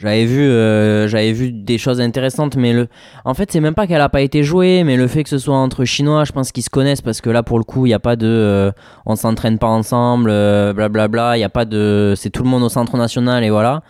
[0.02, 2.88] J'avais vu, euh, j'avais vu des choses intéressantes, mais le,
[3.26, 5.38] en fait, c'est même pas qu'elle a pas été jouée, mais le fait que ce
[5.38, 7.90] soit entre Chinois, je pense qu'ils se connaissent parce que là, pour le coup, il
[7.90, 8.72] n'y a pas de, euh,
[9.06, 12.64] on s'entraîne pas ensemble, euh, blablabla, il y a pas de, c'est tout le monde
[12.64, 13.84] au centre national et voilà.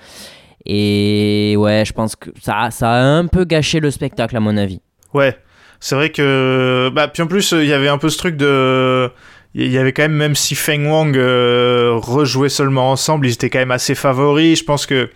[0.65, 4.57] Et ouais, je pense que ça, ça a un peu gâché le spectacle à mon
[4.57, 4.81] avis.
[5.13, 5.37] Ouais,
[5.79, 9.11] c'est vrai que, bah, puis en plus, il y avait un peu ce truc de
[9.55, 13.49] il y avait quand même, même si Feng Wang euh, rejouait seulement ensemble, ils étaient
[13.49, 14.59] quand même assez favoris.
[14.59, 15.09] Je pense que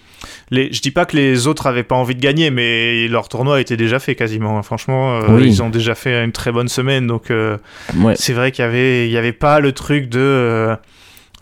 [0.52, 3.62] les, je dis pas que les autres avaient pas envie de gagner, mais leur tournoi
[3.62, 4.62] était déjà fait quasiment.
[4.64, 5.48] Franchement, euh, Oui.
[5.48, 7.58] ils ont déjà fait une très bonne semaine, donc euh,
[7.98, 8.14] Ouais.
[8.16, 10.76] c'est vrai qu'il y avait, il y avait pas le truc de, euh,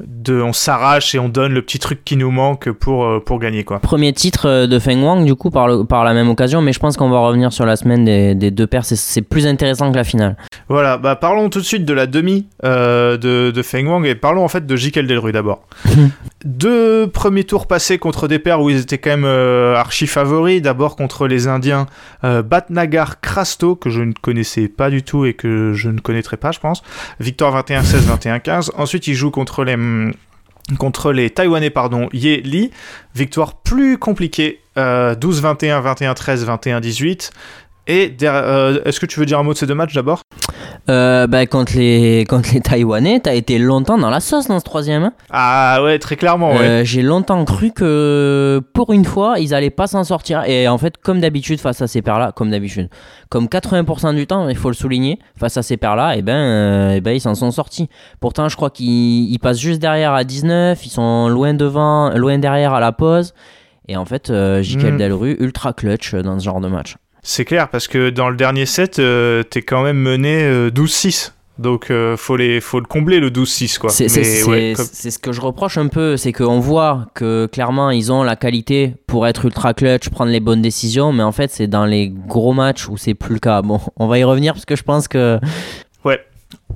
[0.05, 3.39] de, on s'arrache et on donne le petit truc qui nous manque pour euh, pour
[3.39, 3.79] gagner quoi.
[3.79, 6.73] Premier titre euh, de Feng Wang, du coup, par, le- par la même occasion, mais
[6.73, 8.85] je pense qu'on va revenir sur la semaine des, des deux paires.
[8.85, 10.35] C'est- plus intéressant que la finale.
[10.67, 14.15] Voilà, bah parlons tout de suite de la demi euh, de, de Feng Wang et
[14.15, 15.61] parlons en fait de Jikel Delru d'abord.
[16.45, 20.61] Deux premiers tours passés contre des paires où ils étaient quand même euh, archi favoris.
[20.61, 21.85] D'abord contre les Indiens
[22.23, 26.37] euh, Batnagar Krasto, que je ne connaissais pas du tout et que je ne connaîtrai
[26.37, 26.81] pas, je pense.
[27.19, 28.69] Victoire 21-16, 21-15.
[28.77, 29.75] Ensuite, ils jouent contre les.
[29.91, 30.13] Hum,
[30.77, 32.71] Contre les Taïwanais, pardon, Ye Li,
[33.15, 37.31] victoire plus compliquée, euh, 12-21, 21-13, 21-18.
[37.87, 40.21] Et euh, est-ce que tu veux dire un mot de ces deux matchs d'abord?
[40.89, 44.63] Euh, bah, contre, les, contre les Taïwanais, t'as été longtemps dans la sauce dans ce
[44.65, 45.03] troisième.
[45.03, 45.13] hein.
[45.29, 46.59] Ah ouais, très clairement, ouais.
[46.59, 50.43] Euh, J'ai longtemps cru que pour une fois, ils allaient pas s'en sortir.
[50.47, 52.89] Et en fait, comme d'habitude, face à ces paires-là, comme d'habitude,
[53.29, 56.93] comme 80% du temps, il faut le souligner, face à ces paires-là, et ben, euh,
[56.97, 57.87] eh ben, ils s'en sont sortis.
[58.19, 62.39] Pourtant, je crois qu'ils ils passent juste derrière à 19, ils sont loin devant, loin
[62.39, 63.33] derrière à la pause.
[63.87, 64.97] Et en fait, euh, Jikel Mm.
[64.97, 66.95] Delru, ultra clutch dans ce genre de match.
[67.23, 71.33] C'est clair, parce que dans le dernier set, euh, t'es quand même mené euh, 12-6.
[71.59, 73.91] Donc euh, faut, les, faut le combler le 12-6 quoi.
[74.49, 78.11] Ouais, comme- c'est ce que je reproche un peu, c'est qu'on voit que clairement ils
[78.11, 81.67] ont la qualité pour être ultra clutch, prendre les bonnes décisions, mais en fait c'est
[81.67, 83.61] dans les gros matchs où c'est plus le cas.
[83.61, 85.39] Bon, on va y revenir parce que je pense que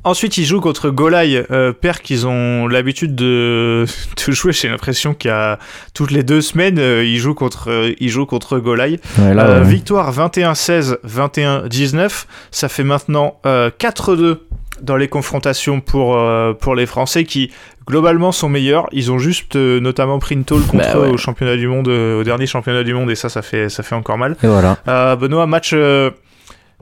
[0.06, 3.86] Ensuite, ils jouent contre Golai, euh, paire qu'ils ont l'habitude de,
[4.28, 4.54] de jouer.
[4.54, 5.58] J'ai l'impression qu'il y a
[5.96, 9.00] toutes les deux semaines, euh, ils jouent contre, euh, ils jouent contre Golai.
[9.20, 12.26] Euh, Victoire 21-16, 21-19.
[12.52, 14.38] Ça fait maintenant euh, 4-2
[14.82, 17.52] dans les confrontations pour, euh, pour les Français qui
[17.88, 18.88] globalement sont meilleurs.
[18.92, 21.08] Ils ont juste euh, notamment pris une tôle contre Bah ouais.
[21.10, 23.70] eux au championnat du monde, euh, au dernier championnat du monde, et ça, ça fait,
[23.70, 24.36] ça fait encore mal.
[24.44, 24.78] Et voilà.
[24.88, 25.74] Euh, Benoît, match.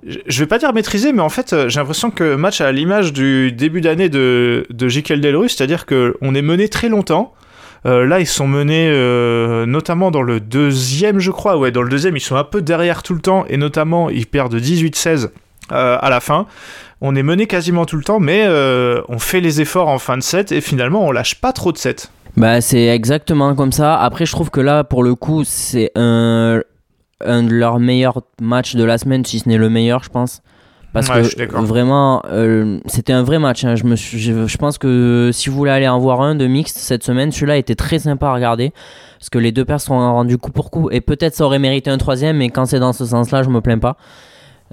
[0.06, 3.13] Je- vais pas dire maîtrisé, mais en fait, euh, j'ai l'impression que match à l'image
[3.13, 7.34] du début d'année de, de Jikel Delru, c'est-à-dire qu'on est mené très longtemps.
[7.86, 11.58] Euh, là, ils sont menés euh, notamment dans le deuxième, je crois.
[11.58, 14.26] Ouais, dans le deuxième, ils sont un peu derrière tout le temps, et notamment, ils
[14.28, 15.30] perdent 18-16
[15.72, 16.46] euh, à la fin.
[17.02, 18.48] On est mené quasiment tout le temps, mais
[19.10, 21.78] on fait les efforts en fin de set, et finalement, on lâche pas trop de
[21.78, 22.08] sets.
[22.38, 24.00] Bah c'est exactement comme ça.
[24.00, 26.62] Après je trouve que là pour le coup c'est un,
[27.26, 30.41] un de leurs meilleurs matchs de la semaine, si ce n'est le meilleur je pense.
[30.93, 33.65] Parce Ouais, que vraiment, euh, c'était un vrai match.
[33.65, 33.76] hein.
[33.76, 36.45] Je, me suis, je, je pense que si vous voulez aller en voir un de
[36.45, 38.71] mixte cette semaine, celui-là était très sympa à regarder.
[39.17, 40.89] Parce que les deux paires sont rendus coup pour coup.
[40.91, 43.60] Et peut-être ça aurait mérité un troisième, mais quand c'est dans ce sens-là, je me
[43.60, 43.97] plains pas.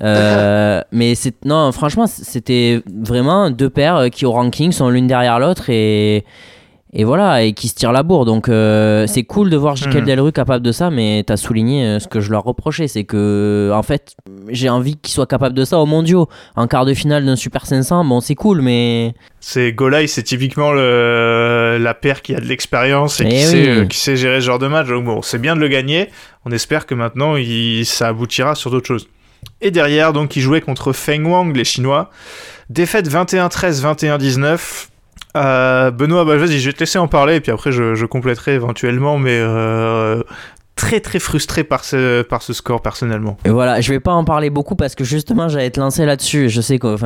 [0.02, 5.06] Euh, mais c'est non, franchement, c'était vraiment deux paires euh, qui au ranking sont l'une
[5.06, 6.26] derrière l'autre et
[6.92, 8.24] et voilà et qui se tirent la bourre.
[8.24, 10.06] Donc euh, c'est cool de voir Jikel Mhm.
[10.06, 13.70] Delru capable de ça, mais t'as souligné euh, ce que je leur reprochais, c'est que
[13.72, 14.14] en fait
[14.48, 17.66] j'ai envie qu'ils soient capables de ça au mondiaux, en quart de finale d'un Super
[17.66, 18.04] 500.
[18.04, 23.20] Bon, c'est cool, mais C'est Golai, c'est typiquement le, la paire qui a de l'expérience
[23.20, 23.42] et qui, oui.
[23.42, 24.88] sait, euh, qui sait gérer ce genre de match.
[24.88, 26.08] Donc bon, c'est bien de le gagner.
[26.44, 29.08] On espère que maintenant, il, ça aboutira sur d'autres choses.
[29.62, 32.10] Et derrière, donc, ils jouaient contre Feng Wang, les Chinois.
[32.68, 34.88] Défaite 21-13, 21-19.
[35.36, 38.54] Euh, Benoît, bah, vas-y, je vais te laisser en parler et puis après, je, compléterai
[38.54, 40.22] éventuellement, mais euh,
[40.74, 43.36] très très frustré par ce, par ce score personnellement.
[43.44, 46.48] Et voilà, je vais pas en parler beaucoup parce que justement j'allais te lancer là-dessus.
[46.48, 46.96] Je sais qu'on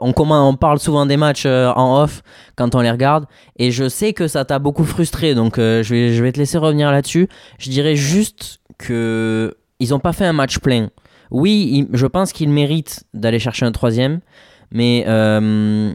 [0.00, 2.22] on, parle souvent des matchs euh, en off
[2.56, 6.14] quand on les regarde et je sais que ça t'a beaucoup frustré donc je, vais,
[6.14, 7.28] je vais te laisser revenir là-dessus.
[7.58, 10.88] Je dirais juste que ils ont pas fait un match plein.
[11.30, 14.20] Oui, je pense qu'ils méritent d'aller chercher un troisième,
[14.72, 15.92] mais euh,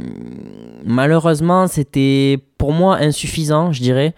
[0.85, 4.13] malheureusement c'était pour moi insuffisant, je dirais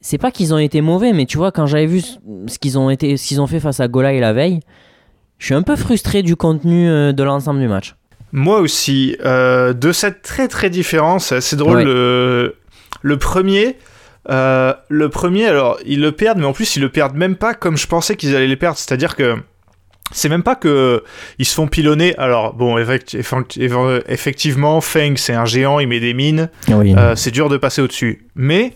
[0.00, 2.90] c'est pas qu'ils ont été mauvais, mais tu vois, quand j'avais vu ce qu'ils ont,
[2.90, 4.60] été, ce qu'ils ont fait face à Gola et la veille,
[5.38, 7.94] je suis un peu frustré du contenu euh, de l'ensemble du match.
[8.32, 11.78] Moi aussi, euh, deux sets très très différents, c'est assez drôle.
[11.78, 11.84] Ouais.
[11.84, 12.56] Le,
[13.02, 13.76] le premier,
[14.30, 17.54] euh, le premier, alors ils le perdent, mais en plus ils le perdent même pas
[17.54, 18.78] comme je pensais qu'ils allaient les perdre.
[18.78, 19.36] C'est-à-dire que
[20.12, 21.02] c'est même pas que
[21.38, 22.16] ils se font pilonner.
[22.18, 26.94] Alors bon, effect- eff- effectivement, Feng c'est un géant, il met des mines, Oui.
[26.96, 28.26] euh, c'est dur de passer au-dessus.
[28.34, 28.74] Mais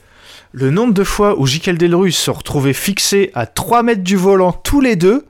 [0.52, 4.52] le nombre de fois où Jikel Delru se retrouvait fixé à 3 mètres du volant
[4.52, 5.24] tous les deux,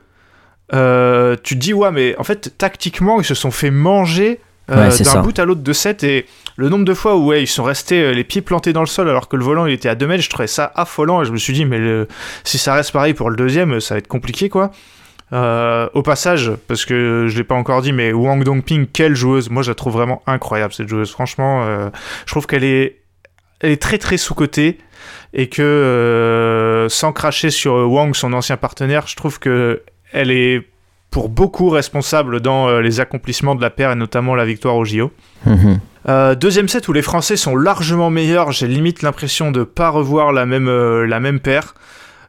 [0.75, 4.88] euh, tu te dis, ouais, mais en fait, tactiquement, ils se sont fait manger euh,
[4.91, 6.25] Ouais, d'un bout à l'autre de 7 et
[6.57, 9.09] le nombre de fois où ouais, ils sont restés les pieds plantés dans le sol
[9.09, 11.33] alors que le volant il était à 2 mètres, je trouvais ça affolant et je
[11.33, 12.07] me suis dit, mais le-
[12.45, 14.71] si ça reste pareil pour le deuxième, ça va être compliqué quoi.
[15.33, 19.49] Euh, au passage, parce que je l'ai pas encore dit, mais Wang Dongping, quelle joueuse!
[19.49, 21.11] Moi, je la trouve vraiment incroyable cette joueuse.
[21.11, 21.88] Franchement, euh,
[22.27, 22.99] je trouve qu'elle est,
[23.61, 24.79] elle est très très sous cotée
[25.33, 30.62] et que euh, sans cracher sur Wang, son ancien partenaire, je trouve que elle est
[31.11, 35.12] pour beaucoup responsable dans les accomplissements de la paire et notamment la victoire au JO.
[35.47, 35.81] Mhm.
[36.09, 40.33] Euh, deuxième set où les Français sont largement meilleurs, j'ai limite l'impression de pas revoir
[40.33, 41.75] la même, euh, la même paire.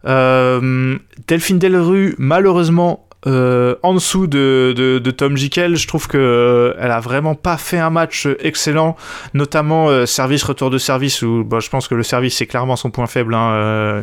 [0.06, 6.18] Euh, Delphine Delru, malheureusement, euh, en dessous de, de, de Tom Jikel, je trouve que
[6.18, 8.98] euh, elle a vraiment pas fait un match excellent,
[9.34, 12.76] notamment euh, service retour de service où bon, je pense que le service c'est clairement
[12.76, 14.02] son point faible hein, euh,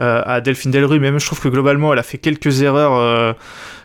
[0.00, 2.94] euh, à Delphine Delru, mais même je trouve que globalement elle a fait quelques erreurs,
[2.94, 3.32] euh,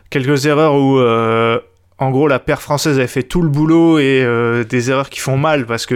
[0.09, 1.59] quelques erreurs où euh,
[2.01, 5.19] en gros, la paire française avait fait tout le boulot et euh, des erreurs qui
[5.19, 5.95] font mal parce que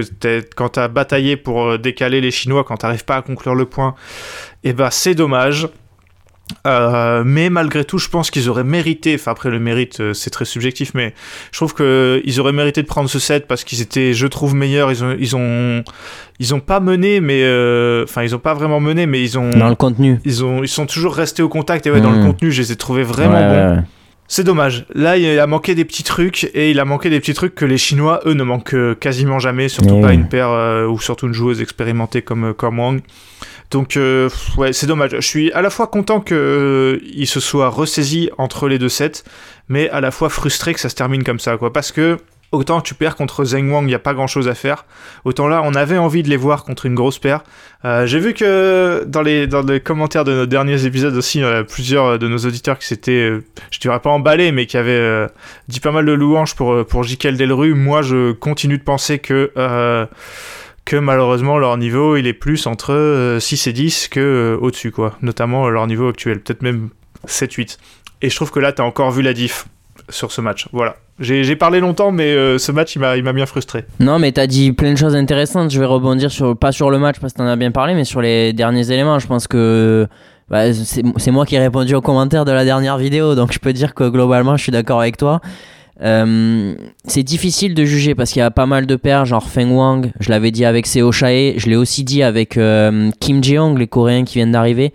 [0.56, 3.96] quand t'as bataillé pour euh, décaler les Chinois, quand t'arrives pas à conclure le point,
[4.64, 5.68] et ben c'est dommage.
[6.68, 9.16] Euh, mais malgré tout, je pense qu'ils auraient mérité.
[9.16, 11.16] Enfin, après le mérite, c'est très subjectif, mais
[11.52, 14.54] je trouve que ils auraient mérité de prendre ce set parce qu'ils étaient, je trouve,
[14.54, 14.92] meilleurs.
[14.92, 15.84] Ils ont, ils ont,
[16.40, 19.50] ils ont pas mené, mais euh, enfin, ils ont pas vraiment mené, mais ils ont,
[19.50, 20.20] Dans le contenu.
[20.24, 21.88] ils ont, ils sont toujours restés au contact.
[21.88, 22.28] Et ouais, dans le Mm.
[22.28, 23.70] contenu, je les ai trouvés vraiment Ouais, bons.
[23.72, 23.84] ouais, ouais.
[24.28, 24.86] C'est dommage.
[24.94, 27.66] Là, il a manqué des petits trucs et il a manqué des petits trucs que
[27.66, 29.70] les Chinois, eux, ne manquent euh, quasiment jamais.
[29.70, 33.02] Surtout pas une paire euh, ou surtout une joueuse expérimentée comme, euh, comme Wang.
[33.72, 35.12] Donc, euh, ouais, c'est dommage.
[35.12, 39.24] Je suis à la fois content qu'il se soit ressaisi entre les deux sets,
[39.70, 41.72] mais à la fois frustré que ça se termine comme ça, quoi.
[41.72, 42.18] Parce que
[42.52, 44.86] autant tu perds contre Zheng Wang, il n'y a pas grand chose à faire.
[45.26, 47.44] Autant là, on avait envie de les voir contre une grosse paire.
[47.84, 51.64] Euh, J'ai vu que dans les, dans les commentaires de nos derniers épisodes aussi, a
[51.64, 55.28] plusieurs de nos auditeurs qui s'étaient, euh, je dirais pas emballés, mais qui avaient euh,
[55.68, 57.74] dit pas mal de louanges pour, euh, pour Delru.
[57.74, 60.06] Moi, je continue de penser que, euh,
[60.86, 64.92] que malheureusement, leur niveau, il est plus entre euh, 6 et 10 que euh, au-dessus,
[64.92, 65.18] quoi.
[65.22, 66.90] Notamment euh, leur niveau actuel, peut-être même
[67.28, 67.78] 7-8.
[68.22, 69.66] Et je trouve que là, t'as encore vu la diff
[70.10, 70.68] sur ce match.
[70.72, 70.96] Voilà.
[71.20, 73.86] J'ai parlé longtemps, mais euh, ce match, il m'a bien frustré.
[74.00, 75.72] Non, mais t'as dit plein de choses intéressantes.
[75.72, 78.04] Je vais rebondir sur, pas sur le match parce que t'en as bien parlé, mais
[78.04, 79.18] sur les derniers éléments.
[79.20, 80.08] Je pense que
[80.50, 83.60] bah, c'est c'est moi qui ai répondu aux commentaires de la dernière vidéo, donc je
[83.60, 85.40] peux dire que globalement, je suis d'accord avec toi.
[86.02, 86.76] Euh,
[87.06, 90.12] c'est difficile de juger parce qu'il y a pas mal de paires, genre Feng Wang,
[90.20, 93.88] je l'avais dit avec Seo Chae, je l'ai aussi dit avec euh, Kim Jeong, les
[93.88, 94.92] Coréens qui viennent d'arriver.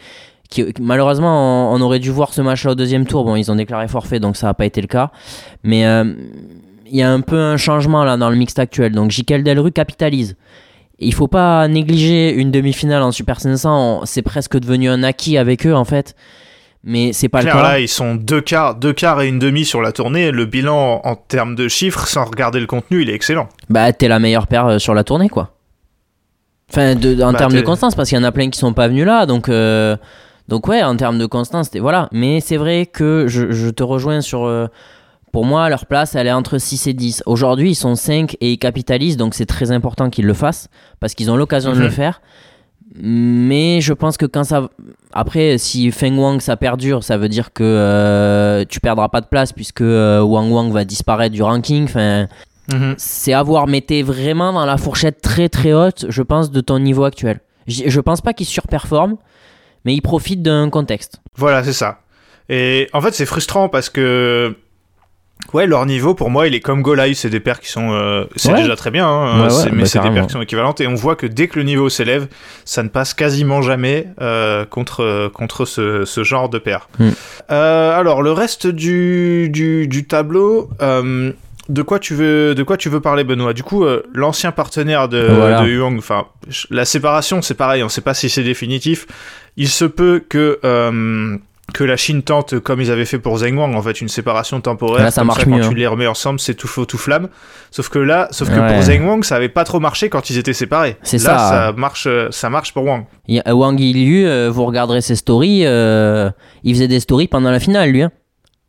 [0.51, 3.25] Qui, malheureusement, on, on aurait dû voir ce match-là au deuxième tour.
[3.25, 5.11] Bon, ils ont déclaré forfait, donc ça n'a pas été le cas.
[5.63, 6.13] Mais euh,
[6.87, 8.93] il y a un peu un changement là dans le mixte actuel.
[8.93, 10.37] Donc Jikel Delru capitalise.
[10.99, 14.01] Il faut pas négliger une demi-finale en Super 500.
[14.03, 16.15] on- C'est presque devenu un acquis avec eux en fait.
[16.83, 17.69] Mais c'est pas Claire, le cas.
[17.73, 20.31] là, ils sont deux quarts, deux quarts et une demi sur la tournée.
[20.31, 23.49] Le bilan en termes de chiffres, sans regarder le contenu, il est excellent.
[23.69, 25.51] Bah, t'es la meilleure paire euh, sur la tournée, quoi.
[26.71, 28.73] Enfin, de, en Bah, termes de constance, parce qu'il y en a plein qui sont
[28.73, 29.97] pas venus là, donc, euh,
[30.51, 32.09] donc ouais, en termes de constance, c'était- voilà.
[32.13, 34.45] Mais c'est vrai que je, je te rejoins sur.
[34.45, 34.67] euh,
[35.33, 37.23] pour moi, leur place, elle est entre 6 et 10.
[37.25, 41.15] Aujourd'hui, ils sont 5 et ils capitalisent, donc c'est très important qu'ils le fassent, parce
[41.15, 41.83] qu'ils ont l'occasion de Mhm.
[41.85, 42.21] le faire.
[42.97, 44.69] Mais je pense que quand ça.
[45.13, 49.27] Après, si Feng Wang ça perdure, ça veut dire que euh, tu perdras pas de
[49.27, 51.85] place puisque euh, Wang Wang va disparaître du ranking.
[51.85, 52.27] Enfin,
[52.97, 56.61] c'est à voir, mais t'es vraiment dans la fourchette très très haute, je pense, de
[56.61, 57.41] ton niveau actuel.
[57.69, 59.17] J- Je pense pas qu'il surperforme,
[59.85, 61.21] mais il profite d'un contexte.
[61.37, 62.01] Voilà, c'est ça.
[62.49, 64.55] Et en fait, c'est frustrant parce que.
[65.55, 67.15] Ouais, leur niveau, pour moi, il est comme Golai.
[67.15, 67.93] C'est des paires qui sont.
[67.93, 68.61] euh, c'est Ouais.
[68.61, 70.83] déjà très bien, hein, Ouais, ouais, c'est- mais bah, c'est des paires qui sont équivalentes.
[70.83, 72.29] Et on voit que dès que le niveau s'élève,
[72.67, 76.89] ça ne passe quasiment jamais euh, contre, contre ce, ce genre de paires.
[76.99, 77.09] Hmm.
[77.51, 80.69] Euh, alors, le reste du, du, du tableau.
[81.71, 83.53] Euh, de quoi tu veux de quoi tu veux parler Benoît?
[83.53, 85.63] Du coup euh, l'ancien partenaire de, Voilà.
[85.63, 86.27] de Huang, enfin
[86.71, 89.07] la séparation c'est pareil, on sait pas si c'est définitif.
[89.57, 91.37] Il se peut que euh,
[91.73, 94.61] que la Chine tente comme ils avaient fait pour Zheng Wang en fait une séparation
[94.61, 95.05] temporaire.
[95.05, 95.73] Là, ça Comme marche quand mieux, tu hein.
[95.77, 97.29] les remets ensemble c'est tout feu tout flamme.
[97.71, 100.39] Sauf que là, sauf que pour Zheng Wang ça avait pas trop marché quand ils
[100.39, 100.97] étaient séparés.
[101.05, 101.39] C'est ça.
[101.39, 103.05] ça marche euh, ça marche pour Wang.
[103.29, 106.29] Il y a Wang Yilu, euh, vous regarderez ses stories, euh,
[106.65, 108.03] il faisait des stories pendant la finale, lui.
[108.03, 108.11] hein.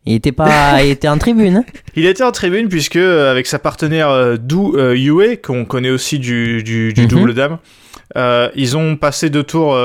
[0.06, 1.58] Il était pas, il était en tribune.
[1.58, 1.64] hein.
[1.96, 5.92] Il était en tribune puisque euh, avec sa partenaire euh, Du euh, Yue, qu'on connaît
[5.92, 7.08] aussi du, du, du Mhm.
[7.08, 7.58] double dame,
[8.18, 9.78] euh, ils ont passé deux tours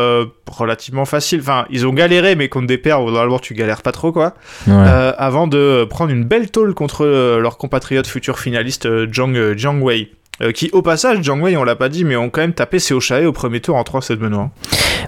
[0.50, 1.40] relativement faciles.
[1.40, 4.34] Enfin, ils ont galéré, mais contre des paires où normalement tu galères pas trop, quoi.
[4.66, 7.04] Avant de prendre une belle tôle contre
[7.38, 10.10] leur compatriote futur finaliste Zhang, Jiang Wei.
[10.42, 12.78] euh, qui au passage, Jiang Wei, on l'a pas dit, mais ont quand même tapé
[12.78, 14.50] Seo Shae au premier tour en 3-7 Benoît.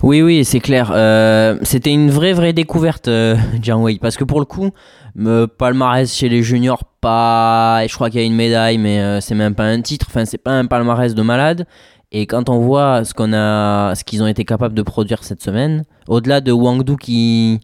[0.03, 0.91] Oui, oui, c'est clair.
[0.95, 3.99] Euh, C'était une vraie, vraie découverte, euh, Jiang Wei.
[4.01, 4.71] Parce que pour le coup,
[5.15, 7.87] me palmarès chez les juniors, pas.
[7.87, 10.07] Je crois qu'il y a une médaille, mais euh, c'est même pas un titre.
[10.09, 11.67] Enfin, c'est pas un palmarès de malade.
[12.13, 15.43] Et quand on voit ce qu'on a, ce qu'ils ont été capables de produire cette
[15.43, 17.61] semaine, au-delà de Wangdu qui,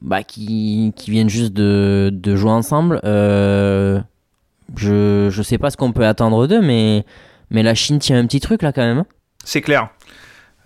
[0.00, 4.00] bah, qui, qui viennent juste de, de jouer ensemble, euh,
[4.76, 7.04] je, je sais pas ce qu'on peut attendre d'eux, mais,
[7.50, 8.98] mais la Chine tient un petit truc là quand même.
[8.98, 9.06] hein.
[9.44, 9.88] C'est clair.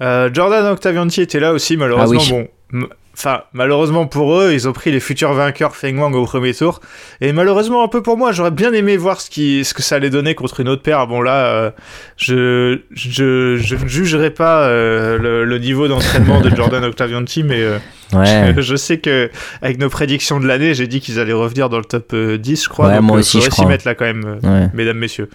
[0.01, 2.21] Euh, Jordan Octavianti était là aussi, malheureusement.
[2.31, 2.35] Ah
[2.73, 2.79] oui.
[2.81, 2.87] Bon,
[3.19, 6.81] enfin, malheureusement pour eux, ils ont pris les futurs vainqueurs Feng Wang au premier tour.
[7.21, 9.97] Et malheureusement un peu pour moi, j'aurais bien aimé voir ce, qui, ce que ça
[9.97, 11.07] allait donner contre une autre paire.
[11.07, 11.71] Bon là, euh,
[12.17, 17.61] je, je, je ne jugerai pas euh, le, le niveau d'entraînement de Jordan Octavianti, mais
[17.61, 17.79] euh,
[18.15, 18.55] Ouais.
[18.57, 21.77] je, je sais que avec nos prédictions de l'année, j'ai dit qu'ils allaient revenir dans
[21.77, 22.87] le top euh, 10, je crois.
[22.87, 24.71] Ouais, donc moi aussi, je faudrait s'y mettre là quand même, ouais.
[24.73, 25.29] mesdames, messieurs.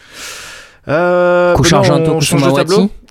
[0.87, 2.17] Euh, Couche Argento,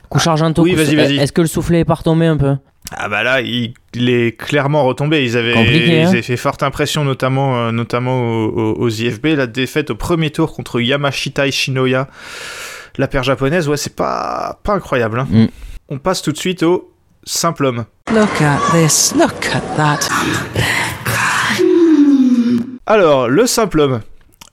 [0.08, 1.18] Couche Argento, Oui, vas-y, vas-y.
[1.18, 2.56] Est-ce que le soufflet est pas retombé un peu?
[2.90, 5.24] Ah bah là, il, il est clairement retombé.
[5.24, 6.08] Ils avaient, ils hein.
[6.08, 9.26] avaient fait forte impression, notamment, euh, notamment aux, aux- aux IFB.
[9.36, 12.08] La défaite au premier tour contre Yamashita Ishinoya,
[12.98, 15.20] la paire japonaise, ouais, c'est pas, pas incroyable.
[15.20, 15.28] hein.
[15.30, 15.46] Mm.
[15.88, 16.92] On passe tout de suite au
[17.24, 17.84] simple homme.
[18.12, 19.14] Look at this.
[19.16, 20.00] Look at that.
[22.86, 24.00] Alors, le simple homme.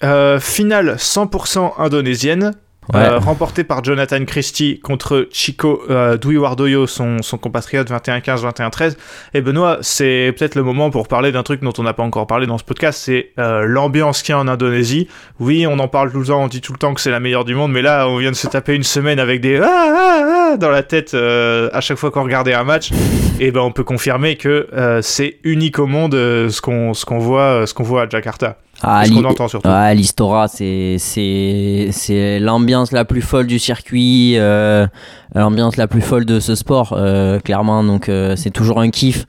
[0.03, 2.53] Euh, finale 100% indonésienne.
[2.95, 8.97] Euh, remportée par Jonathan Christie contre Chico euh, Dwi Wardoyo, son, son compatriote 21-15, 21-13.
[9.33, 12.25] Et Benoît, c'est peut-être le moment pour parler d'un truc dont on n'a pas encore
[12.25, 15.07] parlé dans ce podcast, c'est euh, l'ambiance qu'il y a en Indonésie.
[15.39, 17.19] Oui, on en parle tout le temps, on dit tout le temps que c'est la
[17.19, 19.67] meilleure du monde, mais là, on vient de se taper une semaine avec des ah,
[19.67, 22.91] ah, ah dans la tête euh, à chaque fois qu'on regardait un match.
[23.39, 27.05] Et ben, on peut confirmer que euh, c'est unique au monde euh, ce qu'on ce
[27.05, 28.57] qu'on voit, ce qu'on voit à Jakarta.
[28.81, 29.67] Ah, Et ce qu'on li- entend surtout.
[29.69, 34.87] Ouais, l'Histora, c'est c'est c'est l'ambiance la plus folle du circuit, euh,
[35.35, 37.83] l'ambiance la plus folle de ce sport, euh, clairement.
[37.83, 39.25] Donc euh, c'est toujours un kiff.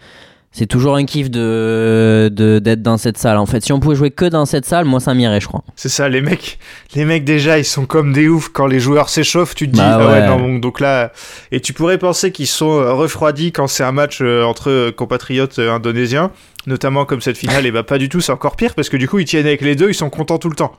[0.52, 3.38] C'est toujours un kiff de de- d'être dans cette salle.
[3.38, 5.62] En fait, si on pouvait jouer que dans cette salle, moi ça m'irait, je crois.
[5.76, 6.58] C'est ça, les mecs,
[6.96, 9.54] les mecs déjà, ils sont comme des oufs quand les joueurs s'échauffent.
[9.54, 11.12] Tu te dis, Bah ah ouais, non, donc là,
[11.52, 15.70] et tu pourrais penser qu'ils sont refroidis quand c'est un match euh, entre compatriotes euh,
[15.72, 16.32] indonésiens,
[16.66, 17.64] notamment comme cette finale.
[17.66, 19.60] et bah pas du tout, c'est encore pire parce que du coup ils tiennent avec
[19.62, 20.76] les deux, ils sont contents tout le temps.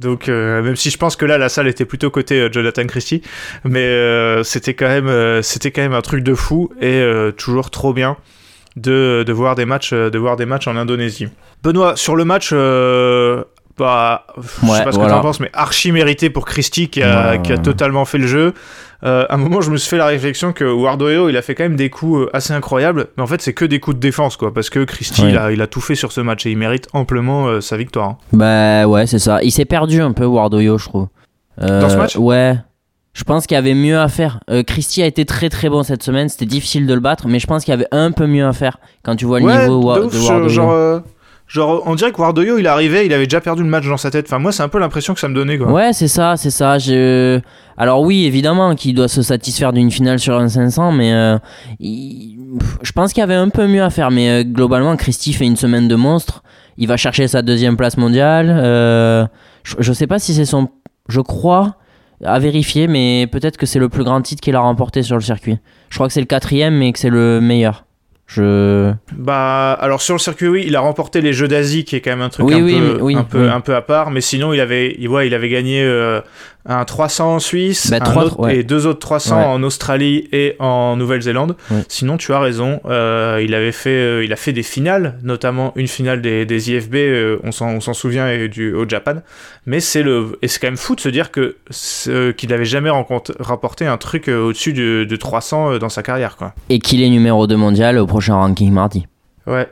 [0.00, 2.84] Donc euh, même si je pense que là la salle était plutôt côté euh, Jonathan
[2.86, 3.22] Christie,
[3.64, 7.04] mais euh, c'était quand même, c'était quand même un truc de fou et
[7.36, 8.16] toujours trop bien
[8.76, 11.28] de, de voir des matchs, de voir des matchs en Indonésie.
[11.62, 15.10] Benoît, sur le match, bah, je Ouais, sais pas ce voilà.
[15.12, 17.42] que t'en penses, mais archi mérité pour Christie qui a, Ouais.
[17.42, 18.54] qui a totalement fait le jeu.
[19.04, 21.54] Euh, à un moment, je me suis fait la réflexion que Wardoyo, il a fait
[21.56, 24.00] quand même des coups euh, assez incroyables, mais en fait, c'est que des coups de
[24.00, 25.30] défense, quoi, parce que Christie, Ouais.
[25.30, 27.76] il, a, il a tout fait sur ce match et il mérite amplement euh, sa
[27.76, 28.08] victoire.
[28.10, 28.18] hein.
[28.32, 29.42] Bah ouais, c'est ça.
[29.42, 31.08] Il s'est perdu un peu, Wardoyo, je trouve.
[31.60, 32.16] Euh, Dans ce match?
[32.16, 32.56] Ouais.
[33.14, 34.40] Je pense qu'il y avait mieux à faire.
[34.48, 36.30] Euh, Christie a été très très bon cette semaine.
[36.30, 38.54] C'était difficile de le battre, mais je pense qu'il y avait un peu mieux à
[38.54, 40.48] faire quand tu vois le Ouais, niveau de de, Wardoyo.
[40.48, 41.00] genre,
[41.52, 44.10] genre, on dirait que Wardoyo, il arrivait, il avait déjà perdu le match dans sa
[44.10, 44.26] tête.
[44.26, 45.70] Enfin, moi, c'est un peu l'impression que ça me donnait, quoi.
[45.70, 46.78] Ouais, c'est ça, c'est ça.
[46.78, 47.40] Je...
[47.76, 51.38] Alors oui, évidemment qu'il doit se satisfaire d'une finale sur un 500, mais euh,
[51.80, 54.10] je pense qu'il y avait un peu mieux à faire.
[54.10, 56.42] Mais euh, globalement, Christy fait une semaine de monstre.
[56.78, 58.48] Il va chercher sa deuxième place mondiale.
[58.50, 59.26] Euh,
[59.62, 60.68] je, je sais pas si c'est son...
[61.08, 61.76] Je crois
[62.24, 65.22] à vérifier, mais peut-être que c'est le plus grand titre qu'il a remporté sur le
[65.22, 65.58] circuit.
[65.90, 67.84] Je crois que c'est le quatrième, mais que c'est le meilleur.
[68.34, 68.92] Je...
[69.16, 72.10] Bah, alors sur le circuit, oui, il a remporté les Jeux d'Asie, qui est quand
[72.10, 73.48] même un truc Oui, un, oui, peu, oui, un, peu, oui.
[73.48, 74.10] un peu à part.
[74.10, 76.20] Mais sinon, il avait, il, ouais, il avait gagné euh,
[76.64, 78.58] un 300 en Suisse Bah, autre- ouais.
[78.58, 79.44] et deux autres 300 Ouais.
[79.44, 81.56] en Australie et en Nouvelle-Zélande.
[81.70, 81.82] Ouais.
[81.88, 82.80] Sinon, tu as raison.
[82.88, 86.70] euh, il avait fait, euh, il a fait des finales, notamment une finale des, des
[86.70, 86.94] IFB.
[86.94, 89.16] euh, on s'en, souvient et du, au Japan.
[89.66, 91.56] Mais c'est le, et c'est quand même fou de se dire que
[92.32, 92.90] qu'il n'avait jamais
[93.40, 96.54] rapporté un truc euh, au-dessus de, de 300 euh, dans sa carrière, quoi.
[96.68, 99.06] Et qu'il est numéro 2 mondial au prochain ranking mardi.
[99.46, 99.66] Ouais.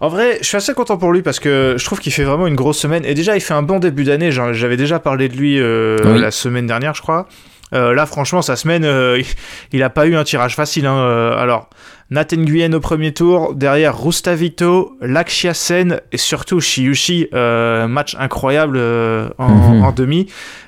[0.00, 2.46] En vrai, je suis assez content pour lui parce que je trouve qu'il fait vraiment
[2.46, 3.04] une grosse semaine.
[3.04, 4.30] Et déjà, il fait un bon début d'année.
[4.30, 6.20] J'avais déjà parlé de lui euh, Oui.
[6.20, 7.26] la semaine dernière, je crois.
[7.74, 9.20] Euh, là, franchement, sa semaine, euh,
[9.72, 10.86] il a pas eu un tirage facile.
[10.86, 10.96] hein.
[10.98, 11.68] Euh, alors,
[12.10, 18.76] Nathan Nguyen au premier tour, derrière Rustavito, Lakshya Sen et surtout Shiyushi, euh, match incroyable
[18.78, 19.82] euh, en, Mhm.
[19.82, 20.26] en demi.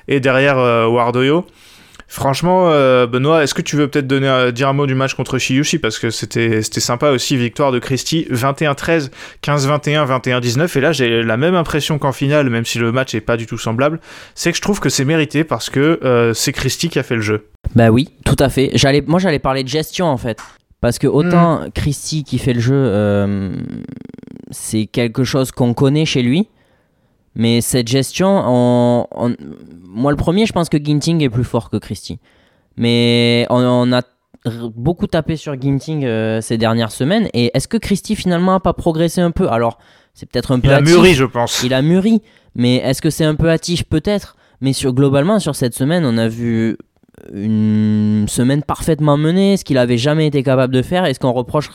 [0.09, 1.45] Et derrière Wardoyo.
[2.09, 5.13] Franchement, euh, Benoît, est-ce que tu veux peut-être donner, euh, dire un mot du match
[5.13, 9.11] contre Shiyushi Parce que c'était sympa aussi, victoire de Christie, 21-13,
[9.43, 10.77] 15-21, 21-19.
[10.77, 13.45] Et là, j'ai la même impression qu'en finale, même si le match est pas du
[13.45, 13.99] tout semblable.
[14.33, 17.15] C'est que je trouve que c'est mérité parce que euh, c'est Christie qui a fait
[17.15, 17.47] le jeu.
[17.75, 18.71] Bah oui, tout à fait.
[19.05, 20.39] Moi j'allais parler de gestion en fait.
[20.81, 23.51] Parce que autant Christy qui fait le jeu, euh,
[24.49, 26.47] c'est quelque chose qu'on connaît chez lui.
[27.35, 29.35] Mais cette gestion, on- on-
[29.83, 32.19] moi le premier, je pense que Ginting est plus fort que Christie.
[32.77, 34.01] Mais on, on a
[34.75, 37.27] beaucoup tapé sur Ginting euh, ces dernières semaines.
[37.33, 39.49] Et est-ce que Christie finalement a pas progressé un peu?
[39.49, 39.77] Alors,
[40.13, 41.61] c'est peut-être un peu Il a mûri, je pense.
[41.63, 42.21] Il a mûri,
[42.55, 43.83] mais est-ce que c'est un peu hâtif?
[43.83, 44.35] Peut-être.
[44.61, 46.77] Mais sur, globalement, sur cette semaine, on a vu
[47.33, 51.33] une semaine parfaitement menée, ce qu'il avait jamais été capable de faire et ce qu'on
[51.33, 51.69] reproche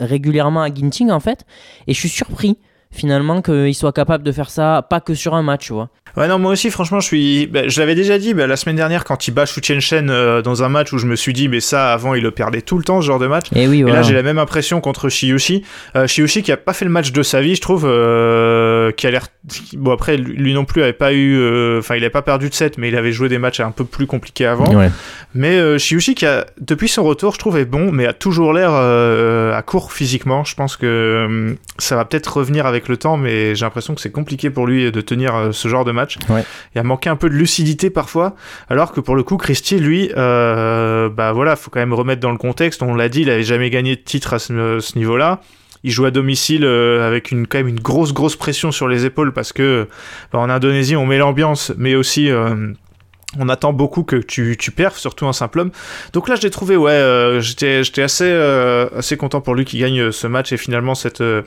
[0.00, 1.44] régulièrement à Ginting en fait.
[1.86, 2.58] Et je suis surpris
[2.92, 5.88] finalement qu'il soit capable de faire ça, pas que sur un match, tu vois.
[6.14, 7.46] Ouais, non, moi aussi, franchement, je suis.
[7.46, 10.42] bah, je l'avais déjà dit bah, la semaine dernière quand il bat Shu Shen euh,
[10.42, 12.76] dans un match où je me suis dit, mais ça, avant, il le perdait tout
[12.76, 13.46] le temps, ce genre de match.
[13.54, 13.96] Et oui, Et voilà.
[13.96, 15.64] là, j'ai la même impression contre Shiushi.
[15.96, 19.06] Euh, Shiushi qui a pas fait le match de sa vie, je trouve, euh, qui
[19.06, 19.26] a l'air.
[19.74, 21.34] Bon, après, lui non plus avait pas eu.
[21.36, 23.70] euh, Enfin, il avait pas perdu de 7, mais il avait joué des matchs un
[23.70, 24.70] peu plus compliqués avant.
[24.74, 24.90] Ouais.
[25.34, 28.52] Mais euh, Shiushi, qui a, depuis son retour, je trouve, est bon, mais a toujours
[28.52, 30.44] l'air euh, à court physiquement.
[30.44, 34.00] Je pense que euh, ça va peut-être revenir avec le temps, mais j'ai l'impression que
[34.00, 36.18] c'est compliqué pour lui de tenir euh, ce genre de match.
[36.28, 36.44] Ouais.
[36.74, 38.34] Il a manqué un peu de lucidité parfois,
[38.68, 42.32] alors que pour le coup, Christie, lui, euh, bah voilà, faut quand même remettre dans
[42.32, 42.82] le contexte.
[42.82, 45.40] On l'a dit, il avait jamais gagné de titre à ce, ce niveau-là.
[45.84, 49.04] Il joue à domicile euh, avec une, quand même une grosse, grosse pression sur les
[49.04, 49.88] épaules parce que
[50.32, 52.72] bah, en Indonésie, on met l'ambiance, mais aussi euh,
[53.38, 55.70] on attend beaucoup que tu, tu perfs, surtout en simple homme.
[56.12, 59.64] Donc là, je l'ai trouvé, ouais, euh, j'étais j'étais assez, euh, assez content pour lui
[59.64, 61.42] qui gagne euh, ce match et finalement cette, euh,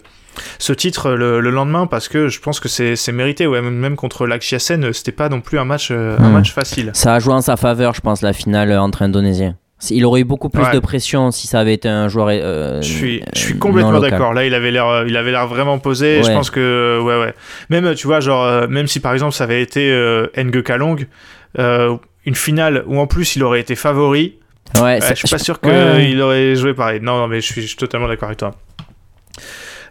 [0.59, 3.95] ce titre le, le lendemain parce que je pense que c'est c'est mérité, ouais, même,
[3.95, 6.33] contre l'Axiasen, c'était pas non plus un match, un Hmm.
[6.33, 6.89] match facile.
[6.93, 9.55] Ça a joué en sa faveur, je pense, la finale entre Indonésiens.
[9.91, 10.71] Il aurait eu beaucoup plus Ouais.
[10.73, 12.29] de pression si ça avait été un joueur.
[12.31, 14.33] euh, Je suis, je suis complètement d'accord.
[14.33, 16.23] Là, il avait l'air, il avait l'air vraiment posé.
[16.23, 17.33] Je pense que, ouais, ouais.
[17.69, 20.27] Même, tu vois, genre, même si par exemple ça avait été euh,
[20.63, 21.05] Kalong,
[21.57, 24.39] une finale où en plus il aurait été favori,
[24.75, 26.99] Ouais, Ouais, c'est- je suis pas sûr qu'il ouais, aurait joué pareil.
[27.01, 28.51] Non, non, mais je suis, je suis totalement d'accord avec toi.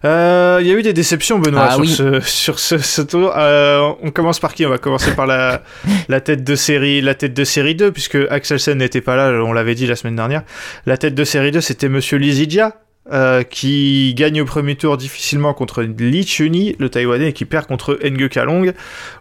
[0.04, 1.88] Euh, Il y a eu des déceptions, Benoît, Ah sur, oui.
[1.88, 3.32] ce, sur ce, ce tour.
[3.36, 4.66] Euh, on commence par qui?
[4.66, 5.62] On va commencer par la,
[6.08, 9.52] la tête de série, la tête de série 2, puisque Axelsen n'était pas là, on
[9.52, 10.42] l'avait dit la semaine dernière.
[10.84, 12.72] La tête de série 2, c'était Monsieur Lizidia,
[13.12, 17.66] euh, qui gagne au premier tour difficilement contre Lee Chuni, le Taïwanais, et qui perd
[17.66, 18.72] contre Nge Kalong.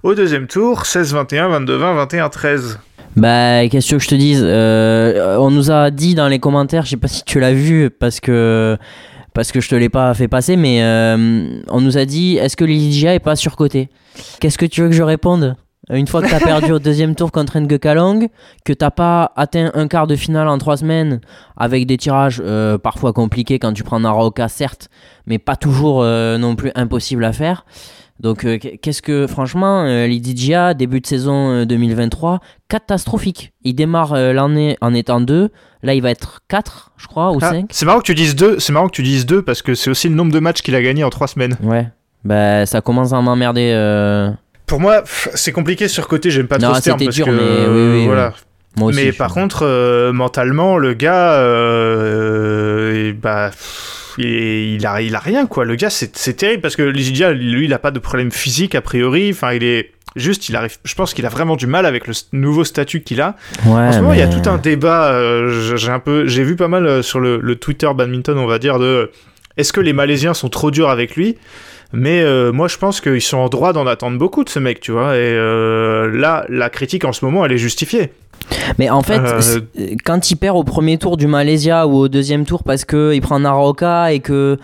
[0.03, 2.77] Au deuxième tour, 16-21, 22-20, 21-13.
[3.15, 6.91] Bah, qu'est-ce que je te dise Euh, On nous a dit dans les commentaires, je
[6.91, 8.77] sais pas si tu l'as vu parce que
[9.34, 12.55] parce que je te l'ai pas fait passer, mais euh, on nous a dit est-ce
[12.55, 13.89] que Lydia est pas surcoté
[14.39, 15.55] Qu'est-ce que tu veux que je réponde?
[15.89, 18.27] Une fois que t'as perdu au deuxième tour contre Nge Kalong,
[18.63, 21.19] que t'as pas atteint un quart de finale en trois semaines
[21.57, 24.89] avec des tirages euh, parfois compliqués quand tu prends Naroka, certes,
[25.27, 27.65] mais pas toujours euh, non plus impossible à faire.
[28.19, 33.51] Donc, euh, qu'est-ce que, franchement, euh, Lydia, début de saison euh, 2023, catastrophique.
[33.63, 35.49] Il démarre euh, l'année en étant 2.
[35.81, 37.65] Là, il va être 4, je crois, ou Ah, 5.
[37.71, 38.59] c'est marrant que tu dises deux.
[38.59, 40.75] C'est marrant que tu dises deux parce que c'est aussi le nombre de matchs qu'il
[40.75, 41.57] a gagné en trois semaines.
[41.63, 41.89] Ouais.
[42.23, 43.73] Bah, ça commence à m'emmerder.
[44.74, 45.03] Pour moi,
[45.36, 46.32] c'est compliqué sur côté.
[46.32, 47.67] J'aime pas Non, trop ce terme parce dur, que mais
[47.99, 48.34] oui, voilà.
[48.76, 49.03] Moi aussi.
[49.05, 53.51] mais par contre, euh, mentalement, le gars, euh, et bah,
[54.17, 55.63] il, a, il a rien quoi.
[55.63, 58.82] Le gars, c'est terrible parce que Lydia, lui, il a pas de problème physique a
[58.82, 59.30] priori.
[59.32, 60.78] Enfin, il est juste, il arrive.
[60.84, 63.36] Je pense qu'il a vraiment du mal avec le nouveau statut qu'il a.
[63.67, 65.11] Ouais, En ce moment, il y a tout un débat.
[65.11, 68.57] euh, j'ai un peu, j'ai vu pas mal sur le, le Twitter badminton, on va
[68.57, 69.11] dire, de
[69.55, 71.38] est-ce que les Malaisiens sont trop durs avec lui?
[71.94, 74.80] Mais euh, moi, je pense qu'ils sont en droit d'en attendre beaucoup de ce mec,
[74.82, 75.16] tu vois.
[75.16, 78.12] Et euh, là, la critique en ce moment, elle est justifiée.
[78.78, 79.20] Mais en fait,
[79.80, 83.22] Euh, quand il perd au premier tour du Malaysia ou au deuxième tour parce qu'il
[83.22, 84.58] prend Naroka et que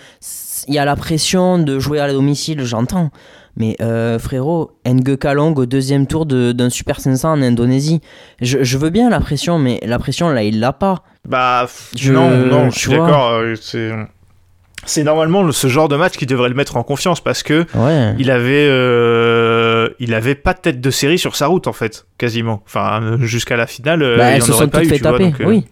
[0.68, 3.10] il y a la pression de jouer à domicile, j'entends.
[3.56, 8.02] Mais euh, frérot, Nge Kalong au deuxième tour de- d'un Super 500 en Indonésie.
[8.42, 11.04] Je, je veux bien la pression, mais la pression là, il l'a pas.
[11.28, 11.66] Bah,
[11.96, 13.32] Je- non, non, je suis d'accord.
[14.86, 17.66] C'est, normalement le- ce genre de match qui devrait le mettre en confiance parce que
[17.76, 18.16] Ouais.
[18.18, 22.06] il avait, euh, il avait pas de tête de série sur sa route en fait,
[22.18, 22.62] quasiment.
[22.66, 24.98] Enfin, jusqu'à la finale, euh, Bah, il elles en se sont pas toutes eu, fait
[25.02, 25.24] vois, taper.
[25.26, 25.66] donc, euh, Oui.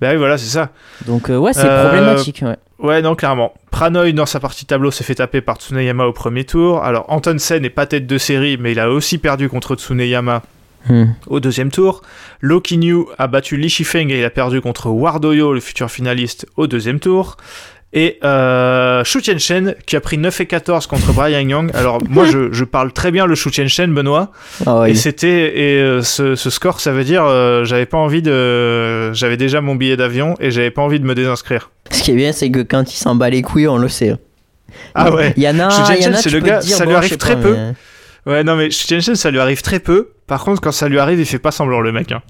[0.00, 0.70] Bah oui, voilà, c'est ça.
[1.06, 2.42] Donc euh, ouais, c'est Euh, problématique.
[2.44, 2.56] Ouais.
[2.80, 3.52] Ouais, non, clairement.
[3.70, 6.82] Pranoy, dans sa partie tableau, s'est fait taper par Tsuneyama au premier tour.
[6.82, 10.42] Alors, Antonsen n'est pas tête de série, mais il a aussi perdu contre Tsuneyama
[10.88, 11.08] Hmm.
[11.26, 12.00] au deuxième tour.
[12.40, 16.66] Lokinyu a battu Li Shifeng et il a perdu contre Wardoyo, le futur finaliste, au
[16.66, 17.36] deuxième tour.
[17.92, 21.70] Et euh, Shu Tianchen qui a pris 9 et 14 contre Brian Yang.
[21.74, 24.30] Alors moi je, je parle très bien le Shu Tianchen Benoît
[24.60, 24.96] et oui.
[24.96, 29.36] c'était et euh, ce, ce score ça veut dire euh, j'avais pas envie de j'avais
[29.36, 31.70] déjà mon billet d'avion et j'avais pas envie de me désinscrire.
[31.90, 34.14] Ce qui est bien, c'est que quand il s'en bat les couilles, on le sait.
[34.94, 35.34] Ah ouais.
[35.36, 37.54] Il y en a, c'est le gars, dire, ça lui arrive très pas, peu.
[37.56, 37.74] mais-
[38.32, 40.10] Ouais non mais Shu Tianchen ça lui arrive très peu.
[40.28, 42.12] Par contre quand ça lui arrive il fait pas semblant le mec.
[42.12, 42.22] hein.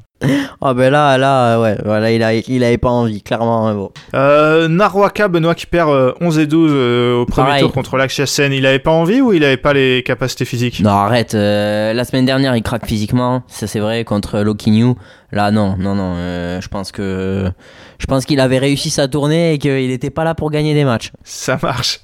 [0.61, 3.67] Ah ben là, là, ouais, voilà, il, a, il avait pas envie, clairement.
[3.69, 3.91] hein, bon.
[4.15, 7.63] Euh, Narwaka, Benoît qui perd euh, 11 et 12 euh, au premier Pareil.
[7.63, 8.53] tour contre l'Axiasen.
[8.53, 10.81] Il avait pas envie ou il avait pas les capacités physiques?
[10.81, 11.35] Non, arrête.
[11.35, 13.43] euh, la semaine dernière, il craque physiquement.
[13.49, 14.95] Ça, c'est vrai, contre Loki New.
[15.33, 16.15] Là, non, non, non.
[16.17, 17.51] euh, je pense que
[17.99, 20.85] je pense qu'il avait réussi sa tournée et qu'il n'était pas là pour gagner des
[20.85, 21.13] matchs.
[21.25, 22.01] Ça marche.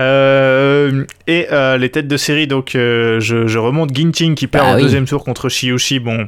[0.00, 4.64] Euh, et euh, les têtes de série, donc euh, je, je remonte Ginting qui perd
[4.66, 4.82] Bah au oui.
[4.82, 5.98] deuxième tour contre Shiyushi.
[6.00, 6.26] Bon,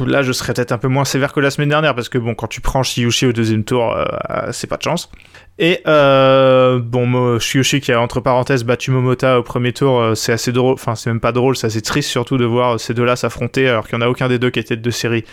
[0.00, 2.34] là je serais peut-être un peu moins sévère que la semaine dernière parce que bon,
[2.34, 4.04] quand tu prends Shiyushi au deuxième tour, euh,
[4.52, 5.10] c'est pas de chance.
[5.58, 10.32] Et euh, bon, Shiyushi qui a entre parenthèses battu Momota au premier tour, euh, c'est
[10.32, 10.74] assez drôle.
[10.74, 13.86] Enfin, c'est même pas drôle, c'est assez triste surtout de voir ces deux-là s'affronter alors
[13.86, 15.24] qu'il n'y en a aucun des deux qui tête de série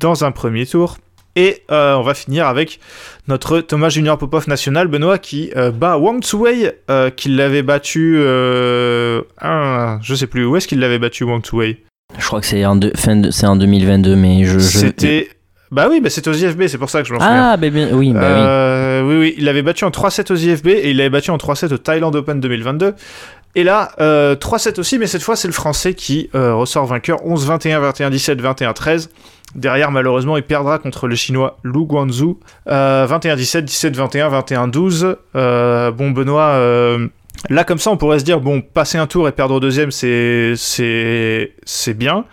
[0.00, 0.96] dans un premier tour.
[1.36, 2.80] Et euh, on va finir avec
[3.28, 8.16] notre Thomas Junior Popov national, Benoît, qui euh, bat Wang Tzuwei, euh, qui l'avait battu.
[8.18, 9.22] Euh,
[10.02, 11.84] je sais plus, où est-ce qu'il l'avait battu, Wang Tzuwei
[12.18, 14.58] Je crois que c'est en, deux- fin de, c'est en 2022, mais je.
[14.58, 15.28] je- C'était.
[15.70, 17.50] Bah oui, bah c'était aux IFB, c'est pour ça que je m'en souviens.
[17.52, 18.26] Ah, bien, oui, bah oui.
[18.26, 19.16] Euh, oui.
[19.20, 21.78] oui, il l'avait battu en 3-7 aux IFB et il l'avait battu en 3-7 au
[21.78, 22.94] Thailand Open 2022.
[23.54, 27.24] Et là, euh, 3-7 aussi, mais cette fois, c'est le Français qui euh, ressort vainqueur
[27.24, 29.08] 11-21, 21-17, 21-13.
[29.54, 32.40] Derrière, malheureusement, il perdra contre le Chinois Lu Guanzhou.
[32.68, 35.16] Euh, 21-17, 17-21, 21-12.
[35.36, 37.06] Euh, bon, Benoît, euh,
[37.48, 39.90] là, comme ça, on pourrait se dire, bon, passer un tour et perdre au deuxième,
[39.90, 42.24] c'est, c'est, c'est bien.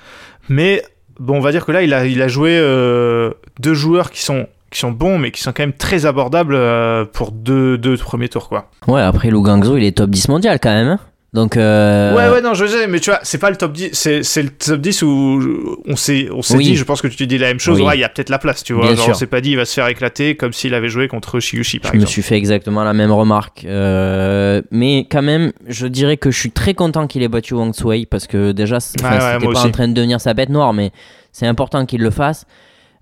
[0.49, 0.83] Mais,
[1.19, 4.21] bon, on va dire que là, il a, il a joué euh, deux joueurs qui
[4.23, 7.97] sont, qui sont bons, mais qui sont quand même très abordables euh, pour deux, deux
[7.97, 8.69] premiers tours, quoi.
[8.87, 10.87] Ouais, après Lou Gangzo, il est top 10 mondial quand même.
[10.87, 10.99] hein.
[11.33, 11.57] Donc.
[11.57, 14.41] euh, Ouais, ouais, non, je sais, mais tu vois, c'est pas le top 10, c'est,
[14.43, 16.63] le top 10 où on s'est, on s'est Oui.
[16.63, 17.85] dit, je pense que tu t'es dit la même chose, Oui.
[17.85, 18.83] ouais, il y a peut-être la place, tu vois.
[18.87, 19.13] Bien Genre, sûr.
[19.13, 21.79] on s'est pas dit, il va se faire éclater comme s'il avait joué contre Shiyushi,
[21.79, 23.65] par Je me suis fait exactement la même remarque.
[23.65, 27.73] Euh, mais quand même, je dirais que je suis très content qu'il ait battu Wang
[27.73, 29.67] Tzuwei parce que déjà, ouais, c'était pas aussi.
[29.67, 30.91] en train de devenir sa bête noire, mais
[31.33, 32.45] c'est important qu'il le fasse.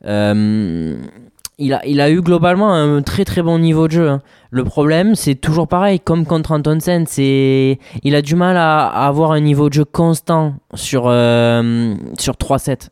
[0.05, 0.95] Euh,
[1.58, 4.10] il, a, il a eu globalement un très très bon niveau de jeu.
[4.10, 4.22] hein.
[4.51, 9.08] Le problème, c'est toujours pareil, comme contre Antonsen, c'est il a du mal à, à
[9.08, 12.89] avoir un niveau de jeu constant sur, euh, sur 3-7.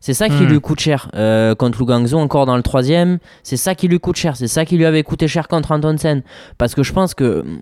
[0.00, 0.48] C'est ça qui Hmm.
[0.48, 1.10] lui coûte cher.
[1.16, 4.36] Euh, contre Lu Guangzhou, encore dans le troisième, c'est ça qui lui coûte cher.
[4.36, 6.22] C'est ça qui lui avait coûté cher contre Antonsen.
[6.56, 7.58] Parce que je pense que hum,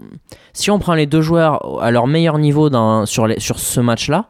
[0.52, 3.80] si on prend les deux joueurs à leur meilleur niveau dans, sur, les, sur ce
[3.80, 4.26] match-là,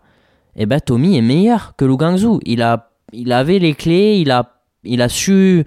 [0.56, 2.38] eh ben Tommy est meilleur que Lu Guangzhou.
[2.44, 4.52] Il, a, il avait les clés, il a,
[4.84, 5.64] il, a su,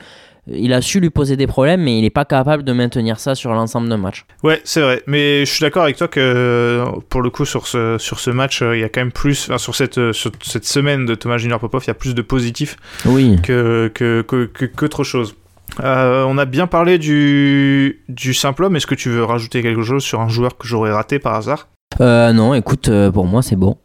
[0.52, 3.36] il a su lui poser des problèmes, mais il n'est pas capable de maintenir ça
[3.36, 4.26] sur l'ensemble d'un match.
[4.44, 5.04] Ouais, c'est vrai.
[5.08, 8.62] Mais je suis d'accord avec toi que pour le coup sur ce sur ce match,
[8.62, 11.16] euh, il y a quand même plus, enfin, sur cette euh, sur cette semaine de
[11.16, 13.38] Thomas Junior Popov, il y a plus de positifs Oui.
[13.44, 15.36] que que que- que- qu'autre chose.
[15.82, 18.76] Euh, on a bien parlé du du simple homme.
[18.76, 21.68] Est-ce que tu veux rajouter quelque chose sur un joueur que j'aurais raté par hasard?
[22.02, 23.78] Euh, non, écoute, pour moi, c'est bon.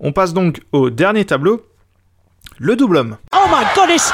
[0.00, 1.62] On passe donc au dernier tableau,
[2.58, 3.16] le double homme.
[3.34, 4.12] Oh my goodness!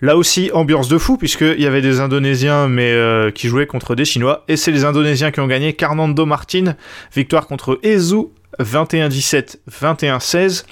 [0.00, 3.94] Là aussi, ambiance de fou, puisqu'il y avait des Indonésiens mais euh, qui jouaient contre
[3.94, 4.44] des Chinois.
[4.48, 5.74] Et c'est les Indonésiens qui ont gagné.
[5.74, 6.74] Carnando Martin,
[7.14, 8.26] victoire contre Ezu,
[8.58, 10.64] 21-17, 21-16.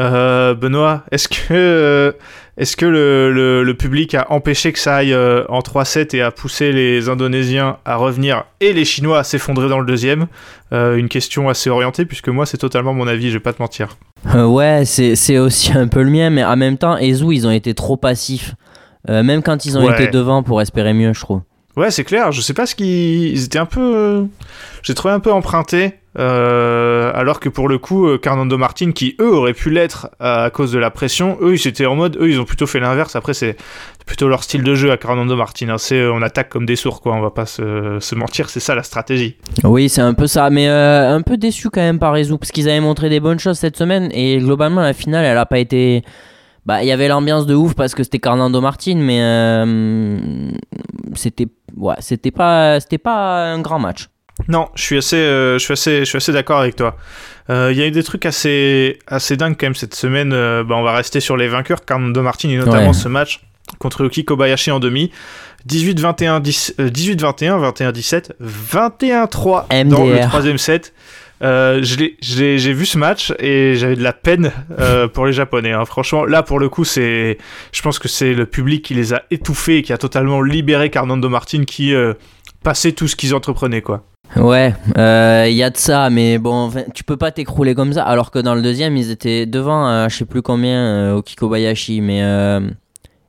[0.00, 2.12] Euh, Benoît, est-ce que, euh,
[2.58, 6.22] est-ce que le, le- le public a empêché que ça aille euh, en 3-7 et
[6.22, 10.26] a poussé les Indonésiens à revenir et les Chinois à s'effondrer dans le deuxième?
[10.72, 13.62] Euh, Une question assez orientée, puisque moi, c'est totalement mon avis, je vais pas te
[13.62, 13.96] mentir.
[14.34, 17.50] Euh, ouais, c'est aussi un peu le mien, mais en même temps, Ezu, ils ont
[17.52, 18.54] été trop passifs.
[19.08, 19.92] Même quand ils ont Ouais.
[19.94, 21.40] été devant pour espérer mieux, je trouve.
[21.76, 22.32] Ouais, c'est clair.
[22.32, 23.80] Je sais pas ce qu'ils ils étaient un peu.
[23.94, 24.24] euh,
[24.82, 25.94] J'ai trouvé un peu emprunté.
[26.18, 30.48] euh, alors que pour le coup, euh, Carnando Martin, qui eux auraient pu l'être à,
[30.50, 33.14] cause de la pression, eux ils étaient en mode, eux ils ont plutôt fait l'inverse.
[33.16, 33.56] Après, c'est
[34.06, 35.68] plutôt leur style de jeu à Carnando Martin.
[35.68, 35.76] hein.
[35.78, 37.12] C'est on attaque comme des sourds, quoi.
[37.14, 39.36] On va pas se, se mentir, c'est ça la stratégie.
[39.62, 42.70] Oui, c'est un peu ça, mais un peu déçu quand même par Ezu, parce qu'ils
[42.70, 46.02] avaient montré des bonnes choses cette semaine, et globalement, la finale, elle a pas été.
[46.66, 50.50] Bah, il y avait l'ambiance de ouf parce que c'était Carnando Martin, mais euh,
[51.14, 51.46] c'était
[51.76, 54.08] ouais, c'était pas c'était pas un grand match.
[54.48, 56.96] Non, je suis assez, euh, je suis assez, je suis assez d'accord avec toi.
[57.48, 60.32] Euh, Il y a eu des trucs assez, assez dingues quand même cette semaine.
[60.34, 62.92] Euh, bah, on va rester sur les vainqueurs, Carnando Martin et notamment Ouais.
[62.92, 63.40] ce match
[63.78, 65.10] contre Yuki Kobayashi en demi.
[65.68, 70.92] 18-21, 10 euh, 18-21, 21-17, 21-3 dans le troisième set.
[71.42, 75.72] Euh, J'ai vu ce match et j'avais de la peine euh, pour les Japonais.
[75.72, 75.84] hein.
[75.84, 77.38] Franchement, là pour le coup, c'est,
[77.72, 80.90] je pense que c'est le public qui les a étouffés et qui a totalement libéré
[80.90, 82.14] Carnando Martin qui euh,
[82.62, 84.04] passait tout ce qu'ils entreprenaient quoi.
[84.34, 88.02] Ouais, il y a de ça, mais bon, tu peux pas t'écrouler comme ça.
[88.02, 91.22] Alors que dans le deuxième, ils étaient devant, euh, je sais plus combien, euh, au
[91.22, 92.60] Kikobayashi, mais euh,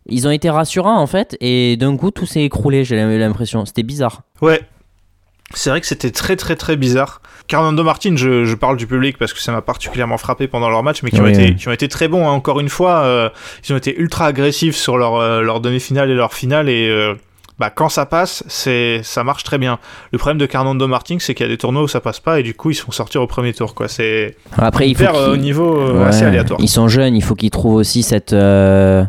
[0.07, 3.63] ils ont été rassurants en fait, et d'un coup, tout s'est écroulé, j'ai l'impression.
[3.65, 4.23] C'était bizarre.
[4.41, 4.61] Ouais.
[5.53, 7.21] C'est vrai que c'était très très très bizarre.
[7.49, 10.83] Fernando Martin, je, je parle du public parce que ça m'a particulièrement frappé pendant leur
[10.83, 11.55] match, mais qui, ont, été, oui.
[11.55, 12.27] qui ont été très bons.
[12.27, 12.31] hein.
[12.33, 13.29] Encore une fois, euh,
[13.67, 16.67] ils ont été ultra agressifs sur leur, euh, leur demi-finale et leur finale.
[16.67, 17.13] Et euh,
[17.57, 19.79] bah, quand ça passe, c'est ça marche très bien.
[20.11, 22.41] Le problème de Fernando Martin, c'est qu'il y a des tournois où ça passe pas
[22.41, 23.73] et du coup, ils se font sortir au premier tour.
[23.73, 23.87] quoi.
[23.87, 26.59] C'est Après, il faut euh, au niveau euh, Ouais, assez aléatoire.
[26.61, 29.05] Ils sont jeunes, il faut qu'ils trouvent aussi cette, euh,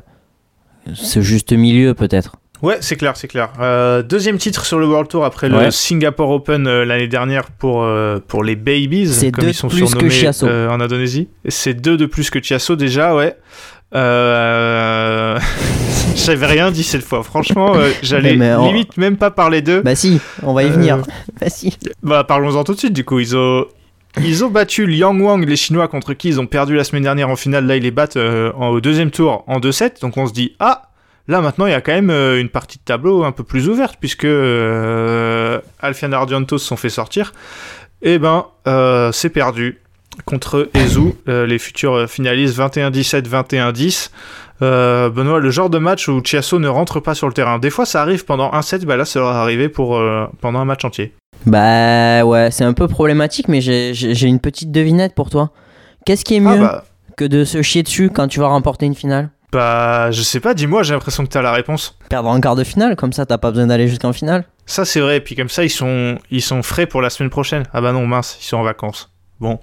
[0.95, 2.37] ce juste milieu peut-être.
[2.63, 3.51] Ouais, c'est clair, c'est clair.
[3.61, 5.71] Euh, deuxième titre sur le World Tour après le.
[5.71, 9.69] Singapore Open euh, l'année dernière pour, euh, pour les Babies, C'est comme deux ils sont
[9.69, 10.47] de plus que surnommés Chiasso.
[10.47, 11.29] euh, en Indonésie.
[11.49, 13.37] C'est deux de plus que Chiasso déjà, ouais.
[13.95, 15.39] Euh...
[16.17, 17.23] J'avais rien dit cette fois.
[17.23, 19.81] Franchement, euh, j'allais on- limite même pas parler d'eux.
[19.83, 20.99] Bah si, on va y Euh, venir.
[21.41, 21.77] Bah si.
[22.03, 23.21] Bah, parlons-en tout de suite, du coup.
[23.21, 23.67] Ils ont,
[24.21, 27.31] ils ont battu Liang Wang, les Chinois, contre qui ils ont perdu la semaine dernière
[27.31, 27.67] en finale.
[27.67, 30.01] Là, ils les battent euh, en- au deuxième tour en 2-7.
[30.03, 30.91] Donc, on se dit, ah,
[31.29, 33.69] là, maintenant, il y a quand même euh, une partie de tableau un peu plus
[33.69, 37.33] ouverte, puisque euh, Alfian Ardianto se sont fait sortir.
[38.03, 39.81] Eh ben, euh, c'est perdu
[40.25, 44.11] contre Ezu, euh, les futurs finalistes 21-17, 21-10.
[44.63, 47.59] Euh, Benoît, le genre de match où Chiasso ne rentre pas sur le terrain.
[47.61, 50.27] Des fois, ça arrive pendant un set, bah là, ça leur est arrivé pour, euh,
[50.41, 51.13] pendant un match entier.
[51.47, 55.51] Bah ouais, c'est un peu problématique, mais j'ai- une petite devinette pour toi.
[56.05, 56.85] Qu'est-ce qui est mieux Ah bah,
[57.17, 59.31] que de se chier dessus quand tu vas remporter une finale?
[59.53, 61.99] Bah, je sais pas, dis-moi, j'ai l'impression que t'as la réponse.
[62.11, 64.45] Perdre en quart de finale, comme ça t'as pas besoin d'aller jusqu'en finale.
[64.67, 67.31] Ça, c'est vrai, et puis comme ça, ils sont, ils sont frais pour la semaine
[67.31, 67.63] prochaine.
[67.73, 69.11] Ah bah non, mince, ils sont en vacances.
[69.41, 69.59] Bon.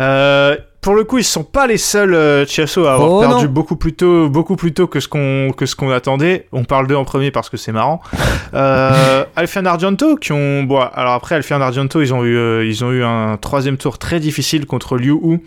[0.00, 3.44] Euh, pour le coup, ils sont pas les seuls, euh, Chiasso, à avoir Oh perdu
[3.46, 3.50] non.
[3.50, 6.46] beaucoup plus tôt, beaucoup plus tôt que ce qu'on que ce qu'on attendait.
[6.52, 8.00] On parle d'eux en premier parce que c'est marrant.
[8.54, 10.62] Euh, Alfian Argento, qui ont...
[10.62, 13.98] Bon, alors après, Alfian Argento, ils ont eu, euh, ils ont eu un troisième tour
[13.98, 15.42] très difficile contre Liu Hu.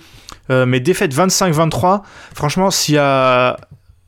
[0.51, 2.01] Euh, mais défaite 25-23.
[2.33, 3.57] Franchement, s'il y a...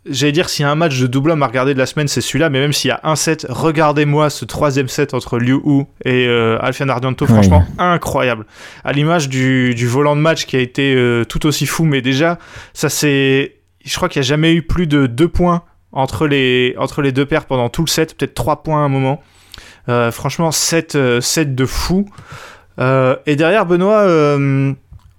[0.06, 2.10] J'allais dire, s'il y a un match de double homme à regarder de la semaine,
[2.10, 2.50] c'est celui-là.
[2.50, 6.28] Mais même s'il y a un set, regardez-moi ce troisième set entre Liu Hu et
[6.28, 7.26] euh, Alfian Ardianto.
[7.26, 7.32] Ouais.
[7.32, 8.46] Franchement, incroyable.
[8.84, 11.86] À l'image du, du volant de match qui a été euh, tout aussi fou.
[11.86, 12.38] Mais déjà,
[12.74, 13.56] ça c'est...
[13.86, 15.64] Je crois qu'il n'y a jamais eu plus de deux points
[15.94, 18.18] entre les, entre les deux paires pendant tout le set.
[18.18, 19.22] Peut-être trois points à un moment.
[19.88, 22.10] Euh, franchement, set, set de fou.
[22.78, 24.00] Euh, et derrière, Benoît...
[24.00, 24.74] euh,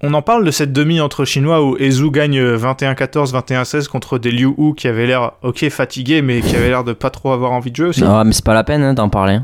[0.04, 4.18] on en parle de cette demi entre Chinois où Ezu gagne euh, 21-14, 21-16 contre
[4.18, 7.32] des Liu Hu qui avaient l'air, ok, fatigués, mais qui avaient l'air de pas trop
[7.32, 8.02] avoir envie de jouer aussi.
[8.02, 9.38] Non, mais c'est pas la peine hein, d'en parler.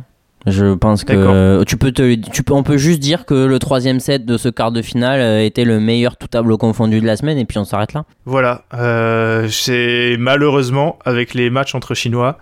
[0.46, 4.00] Je pense que tu peux te, tu peux, on peut juste dire que le troisième
[4.00, 7.16] set de ce quart de finale euh, était le meilleur tout tableau confondu de la
[7.16, 8.04] semaine et puis on s'arrête là.
[8.24, 12.38] Voilà, euh, c'est malheureusement avec les matchs entre Chinois,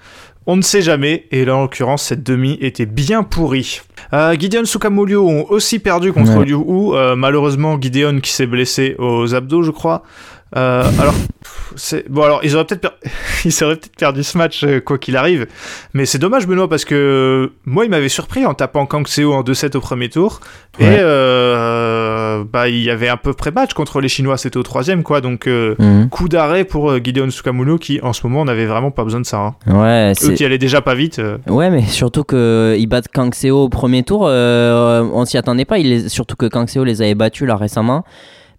[0.51, 3.80] on ne sait jamais, et là en l'occurrence cette demi était bien pourrie.
[4.14, 6.44] Euh, Gideon Sukamulio ont aussi perdu contre Ouais.
[6.46, 10.03] Liu Hu, Euh, malheureusement Gideon qui s'est blessé aux abdos je crois.
[10.57, 11.12] Euh, alors,
[11.76, 13.11] c'est bon alors ils auraient peut-être per-
[13.44, 15.46] ils auraient peut-être perdu ce match euh, quoi qu'il arrive,
[15.92, 19.42] mais c'est dommage Benoît parce que moi il m'avait surpris en tapant Kang Seo en
[19.42, 20.40] 2-7 au premier tour
[20.80, 20.84] et.
[22.39, 25.03] Euh, bah il y avait un peu près match contre les Chinois c'était au troisième
[25.03, 26.09] quoi donc euh, Mhm.
[26.09, 29.26] coup d'arrêt pour euh, Gideon Sukamuno qui en ce moment n'avait vraiment pas besoin de
[29.26, 29.39] ça.
[29.39, 29.55] hein.
[29.66, 30.34] Ouais, Eux c'est.
[30.34, 31.18] qui allaient déjà pas vite.
[31.18, 35.36] euh, Ouais, mais surtout que ils battent Kang Seo au premier tour, euh, on s'y
[35.39, 35.78] attendait pas.
[35.78, 38.05] Il les- Surtout que Kang Seo les avait battus là récemment.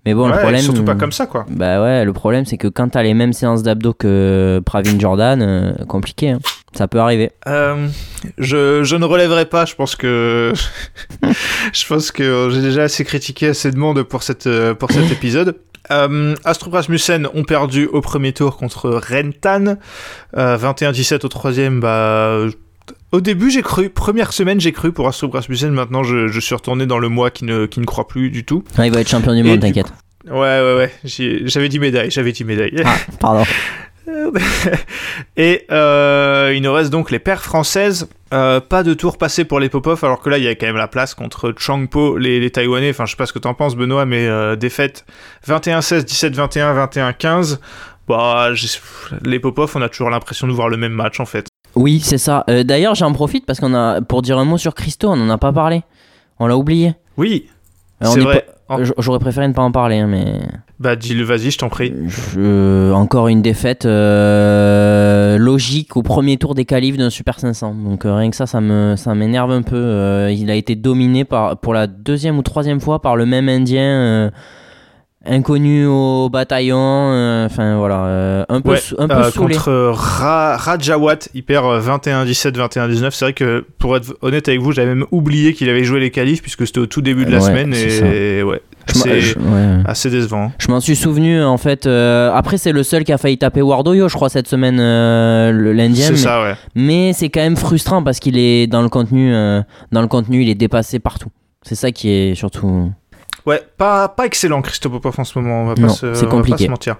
[0.05, 0.61] Mais bon, le problème.
[0.61, 1.45] surtout pas comme ça quoi.
[1.49, 5.41] Bah ouais, le problème c'est que quand t'as les mêmes séances d'abdos que Pravin Jordan,
[5.41, 6.31] euh, compliqué.
[6.31, 6.39] hein.
[6.73, 7.31] Ça peut arriver.
[7.47, 7.87] Euh,
[8.37, 10.53] je, je ne relèverai pas, je pense que
[11.73, 15.11] je pense que j'ai déjà assez critiqué assez de monde pour cette euh, pour cet
[15.11, 15.55] épisode.
[15.91, 19.77] Euh, Astrup Rasmussen ont perdu au premier tour contre Rentan,
[20.37, 21.79] Euh, 21-17 au troisième.
[21.79, 22.37] Bah,
[23.11, 25.71] au début j'ai cru, première semaine j'ai cru pour Astrup Rasmussen.
[25.71, 28.45] Maintenant je, je suis retourné dans le moi qui ne qui ne croit plus du
[28.45, 28.63] tout.
[28.77, 29.91] Ouais, il va être champion du monde, t'inquiète.
[30.25, 32.83] Ouais ouais ouais, j'avais dit médaille, j'avais dit médaille.
[32.85, 33.43] Ah, pardon.
[35.37, 38.09] Et euh, il nous reste donc les paires françaises.
[38.33, 40.67] Euh, pas de tour passé pour les Popov, alors que là il y a quand
[40.67, 42.89] même la place contre Changpo, les, les Taïwanais.
[42.89, 45.05] Enfin, je sais pas ce que t'en penses, Benoît, mais euh, défaite
[45.47, 47.59] 21-16, 17-21, 21-15.
[48.07, 48.49] Bah,
[49.23, 51.48] les Popov, on a toujours l'impression de voir le même match en fait.
[51.79, 52.43] Oui, c'est ça.
[52.49, 55.29] Euh, D'ailleurs, j'en profite parce qu'on a pour dire un mot sur Christo, on en
[55.29, 55.83] a pas parlé.
[56.39, 56.93] On l'a oublié.
[57.17, 57.47] Oui,
[58.03, 58.45] Euh, c'est vrai.
[58.69, 60.25] En- J- J'aurais préféré ne pas en parler, hein, mais
[60.79, 61.91] Bah, dis-le, vas-y, je t'en prie.
[62.07, 67.73] je- encore une défaite euh, logique au premier tour des qualifs d'un Super 500.
[67.75, 69.75] Donc euh, rien que ça, ça me ça m'énerve un peu.
[69.75, 73.49] Euh, il a été dominé par pour la deuxième ou troisième fois par le même
[73.49, 74.31] Indien.
[75.25, 79.55] Inconnu au bataillon, euh, enfin voilà, euh, un peu, Ouais, un peu euh, saoulé.
[79.55, 83.11] contre Ra- Rajawat, il perd euh, 21-17, 21-19.
[83.11, 86.09] C'est vrai que pour être honnête avec vous, j'avais même oublié qu'il avait joué les
[86.09, 88.61] qualifs puisque c'était au tout début de la Ouais, semaine c'est et ouais,
[88.95, 89.83] m'en- assez, je- ouais.
[89.85, 90.51] assez décevant.
[90.57, 91.85] Je m'en suis souvenu en fait.
[91.85, 95.73] euh, après, c'est le seul qui a failli taper Wardoyo, je crois, cette semaine, euh,
[95.73, 96.15] l'Indien.
[96.15, 96.53] C'est ouais.
[96.75, 99.61] Mais c'est quand même frustrant parce qu'il est dans le contenu, euh,
[99.91, 101.29] dans le contenu, il est dépassé partout.
[101.61, 102.89] C'est ça qui est surtout.
[103.45, 106.19] Ouais, pas, pas excellent Christophe Popov en ce moment, on va pas, Non, se, va
[106.21, 106.65] pas compliqué.
[106.65, 106.95] se mentir.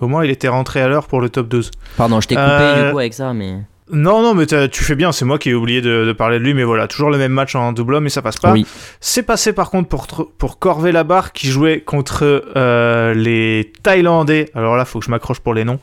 [0.00, 1.70] Au moins, il était rentré à l'heure pour le top 12.
[1.96, 3.54] Pardon, je t'ai coupé Euh, du coup avec ça, mais.
[3.92, 6.44] Non, non, mais tu fais bien, c'est moi qui ai oublié de, de parler de
[6.44, 8.50] lui, mais voilà, toujours le même match en double homme et ça passe pas.
[8.52, 8.66] Oui.
[9.00, 14.50] C'est passé par contre pour, pour Corvé Labarre qui jouait contre euh, les Thaïlandais.
[14.56, 15.78] Alors là, faut que je m'accroche pour les noms.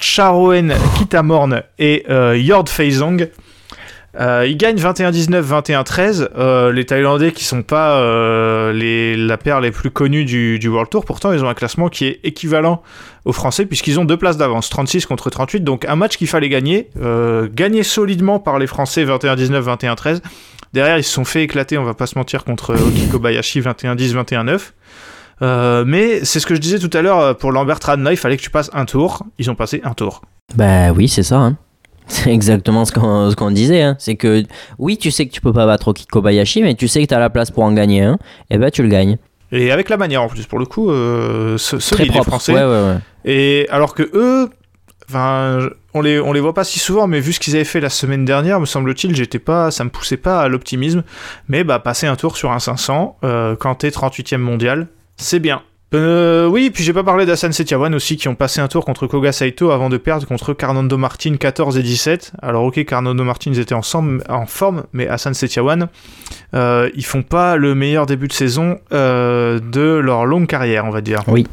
[0.00, 3.30] Charoen Kitamorn et euh, Yord Feizong.
[4.20, 6.28] Euh, ils gagnent 21-19, 21-13.
[6.36, 11.04] Euh, les Thaïlandais qui sont pas euh, la paire les plus connue du, World Tour,
[11.04, 12.82] pourtant ils ont un classement qui est équivalent
[13.24, 15.64] aux Français puisqu'ils ont deux places d'avance, 36 contre 38.
[15.64, 16.90] Donc un match qu'il fallait gagner,
[17.52, 20.20] gagné solidement par les Français 21-19, 21-13.
[20.72, 24.24] Derrière, ils se sont fait éclater, on va pas se mentir, contre Oki Kobayashi 21-10,
[24.24, 24.60] 21-9.
[25.42, 28.36] Euh, mais c'est ce que je disais tout à l'heure pour Lambert Radna, il fallait
[28.36, 29.24] que tu passes un tour.
[29.38, 30.22] Ils ont passé un tour.
[30.56, 31.36] Bah oui, c'est ça.
[31.36, 31.56] hein.
[32.06, 33.82] C'est exactement ce qu'on ce qu'on disait.
[33.82, 33.96] hein.
[33.98, 34.42] C'est que
[34.78, 37.18] oui, tu sais que tu peux pas battre Kobayashi, mais tu sais que tu as
[37.18, 38.18] la place pour en gagner un,
[38.50, 39.16] et ben tu le gagnes.
[39.52, 42.26] Et avec la manière en plus, pour le coup, euh, Très solide les propre.
[42.30, 42.52] Français.
[42.52, 42.98] Ouais, ouais, ouais.
[43.24, 44.50] Et alors que eux,
[45.08, 47.80] enfin, on les, on les voit pas si souvent, mais vu ce qu'ils avaient fait
[47.80, 51.04] la semaine dernière, me semble-t-il, j'étais pas, ça me poussait pas à l'optimisme.
[51.48, 55.62] Mais bah, passer un tour sur un 500, euh, quand t'es 38e mondial, c'est bien.
[55.94, 59.06] Euh, oui, puis j'ai pas parlé d'Asan Setiawan aussi, qui ont passé un tour contre
[59.06, 62.32] Koga Saito avant de perdre contre Carnando Martin 14 et 17.
[62.42, 65.88] Alors ok, Carnando Martin ils étaient ensemble, en forme, mais Hassan Setiawan,
[66.54, 70.90] euh, ils font pas le meilleur début de saison euh, de leur longue carrière, on
[70.90, 71.22] va dire.
[71.28, 71.46] Oui.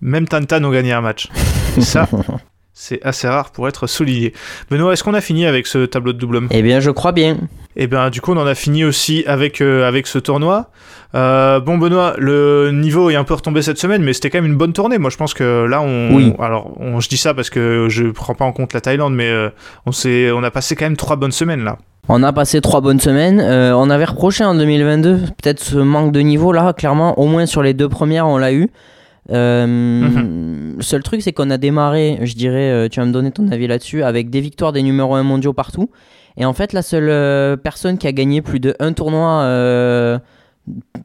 [0.00, 1.28] Même Tantan ont gagné un match.
[1.76, 2.08] Et ça,
[2.72, 4.32] c'est assez rare pour être souligné.
[4.70, 6.48] Benoît, est-ce qu'on a fini avec ce tableau de double homme?
[6.50, 7.38] Eh bien, je crois bien.
[7.82, 10.68] Eh bien, du coup, on en a fini aussi avec, euh, avec ce tournoi.
[11.14, 14.50] Euh, bon, Benoît, le niveau est un peu retombé cette semaine, mais c'était quand même
[14.52, 14.98] une bonne tournée.
[14.98, 16.14] Moi, je pense que là, on.
[16.14, 16.34] Oui.
[16.40, 19.30] Alors, on, je dis ça parce que je prends pas en compte la Thaïlande, mais
[19.30, 19.48] euh,
[19.86, 21.78] on, s'est- on a passé quand même trois bonnes semaines là.
[22.10, 23.40] On a passé trois bonnes semaines.
[23.40, 27.18] Euh, on avait reproché en 2022 peut-être ce manque de niveau là, clairement.
[27.18, 28.68] Au moins sur les deux premières, on l'a eu.
[29.32, 30.74] Euh, Mhm.
[30.76, 33.66] Le seul truc, c'est qu'on a démarré, je dirais, tu vas me donner ton avis
[33.66, 35.90] là-dessus, avec des victoires des numéros 1 mondiaux partout.
[36.40, 40.18] Et en fait, la seule euh, personne qui a gagné plus de un tournoi, euh,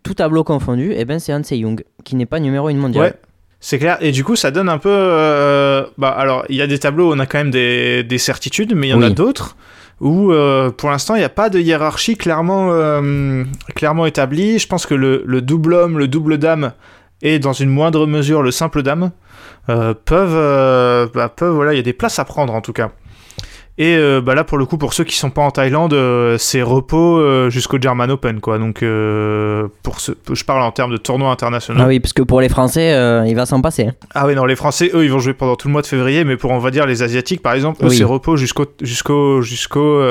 [0.01, 3.03] tout tableau confondu, eh ben, c'est Han Se-young, qui n'est pas numéro 1 mondial.
[3.03, 3.13] Ouais.
[3.59, 4.89] C'est clair, et du coup ça donne un peu...
[4.91, 8.17] euh, bah alors il y a des tableaux où on a quand même des, des
[8.19, 9.55] certitudes, mais il y en a d'autres
[10.01, 14.59] où euh, pour l'instant il n'y a pas de hiérarchie clairement, euh, clairement établie.
[14.59, 16.73] Je pense que le, le double homme, le double dame
[17.23, 19.11] et dans une moindre mesure le simple dame
[19.69, 20.35] euh, peuvent...
[20.35, 22.91] euh, bah, peuvent voilà, il y a des places à prendre en tout cas.
[23.77, 26.37] Et euh, bah là pour le coup pour ceux qui sont pas en Thaïlande euh,
[26.37, 28.79] c'est repos euh, jusqu'au German Open quoi donc
[29.83, 32.47] pour ce, je parle en termes de tournois internationaux Ah oui, parce que pour les
[32.47, 32.91] Français,
[33.27, 33.87] il va s'en passer.
[33.87, 33.93] hein.
[34.13, 36.23] ah oui, non, les Français, eux, ils vont jouer pendant tout le mois de février,
[36.23, 37.97] mais pour, on va dire, les Asiatiques, par exemple, eux, Oui.
[37.97, 40.01] c'est repos jusqu'au jusqu'au jusqu'au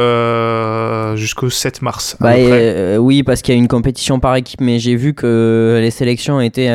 [1.17, 2.17] jusqu'au 7 mars.
[2.21, 5.79] Bah, et, oui, parce qu'il y a une compétition par équipe, mais j'ai vu que
[5.81, 6.71] les sélections étaient.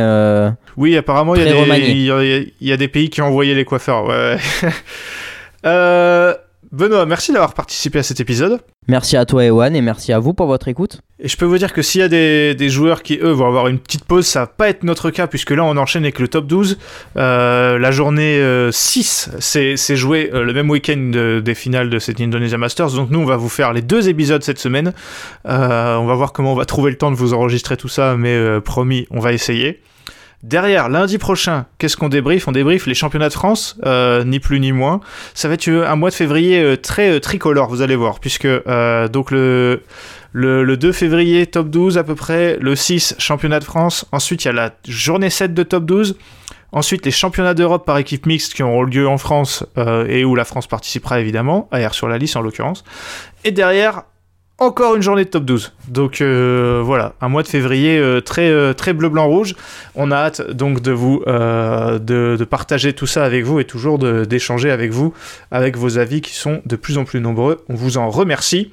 [0.78, 1.90] Oui, apparemment, il y, a des- remanié.
[1.92, 4.06] il y a- il y a des pays qui ont envoyé les coiffeurs.
[4.08, 4.38] Ouais.
[5.66, 6.34] Euh,
[6.72, 8.60] Benoît, merci d'avoir participé à cet épisode.
[8.88, 11.02] Merci à toi, Ewan, et merci à vous pour votre écoute.
[11.20, 13.48] Et je peux vous dire que s'il y a des, des joueurs qui, eux, vont
[13.48, 16.20] avoir une petite pause, ça va pas être notre cas, puisque là, on enchaîne avec
[16.20, 16.78] le top 12.
[17.18, 21.90] Euh, la journée euh, 6, c'est c'est joué euh, le même week-end de- des finales
[21.90, 22.92] de cette Indonesia Masters.
[22.92, 24.94] Donc nous, on va vous faire les deux épisodes cette semaine.
[25.48, 28.16] Euh, on va voir comment on va trouver le temps de vous enregistrer tout ça,
[28.16, 29.82] mais euh, promis, on va essayer.
[30.42, 34.62] Derrière, lundi prochain, qu'est-ce qu'on débrief On débrief les championnats de France, euh, ni plus
[34.62, 35.02] ni moins.
[35.34, 38.48] Ça va être euh, un mois de février euh, très tricolore, vous allez voir, puisque
[38.48, 39.82] donc le,
[40.32, 44.06] le, le 2 février, top 12 à peu près, le 6, championnat de France.
[44.14, 46.16] Ensuite, il y a la journée 7 de top 12.
[46.72, 50.36] Ensuite, les championnats d'Europe par équipe mixte qui auront lieu en France euh, et où
[50.36, 52.84] la France participera évidemment, AR sur la liste en l'occurrence.
[53.44, 54.04] Et derrière,
[54.60, 55.74] encore une journée de top 12.
[55.88, 59.56] Donc euh, voilà, un mois de février euh, très, euh, très bleu, blanc, rouge.
[59.96, 64.72] On a hâte donc de vous de, partager tout ça avec vous et toujours d'échanger
[64.72, 65.14] avec vous,
[65.52, 67.64] avec vos avis qui sont de plus en plus nombreux.
[67.70, 68.72] On vous en remercie.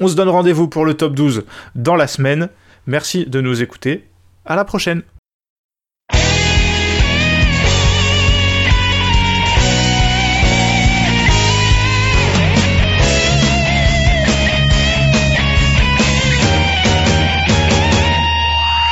[0.00, 1.44] On se donne rendez-vous pour le top 12
[1.74, 2.48] dans la semaine.
[2.86, 4.04] Merci de nous écouter.
[4.44, 5.02] À la prochaine.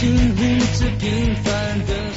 [0.00, 2.07] 经历着平凡的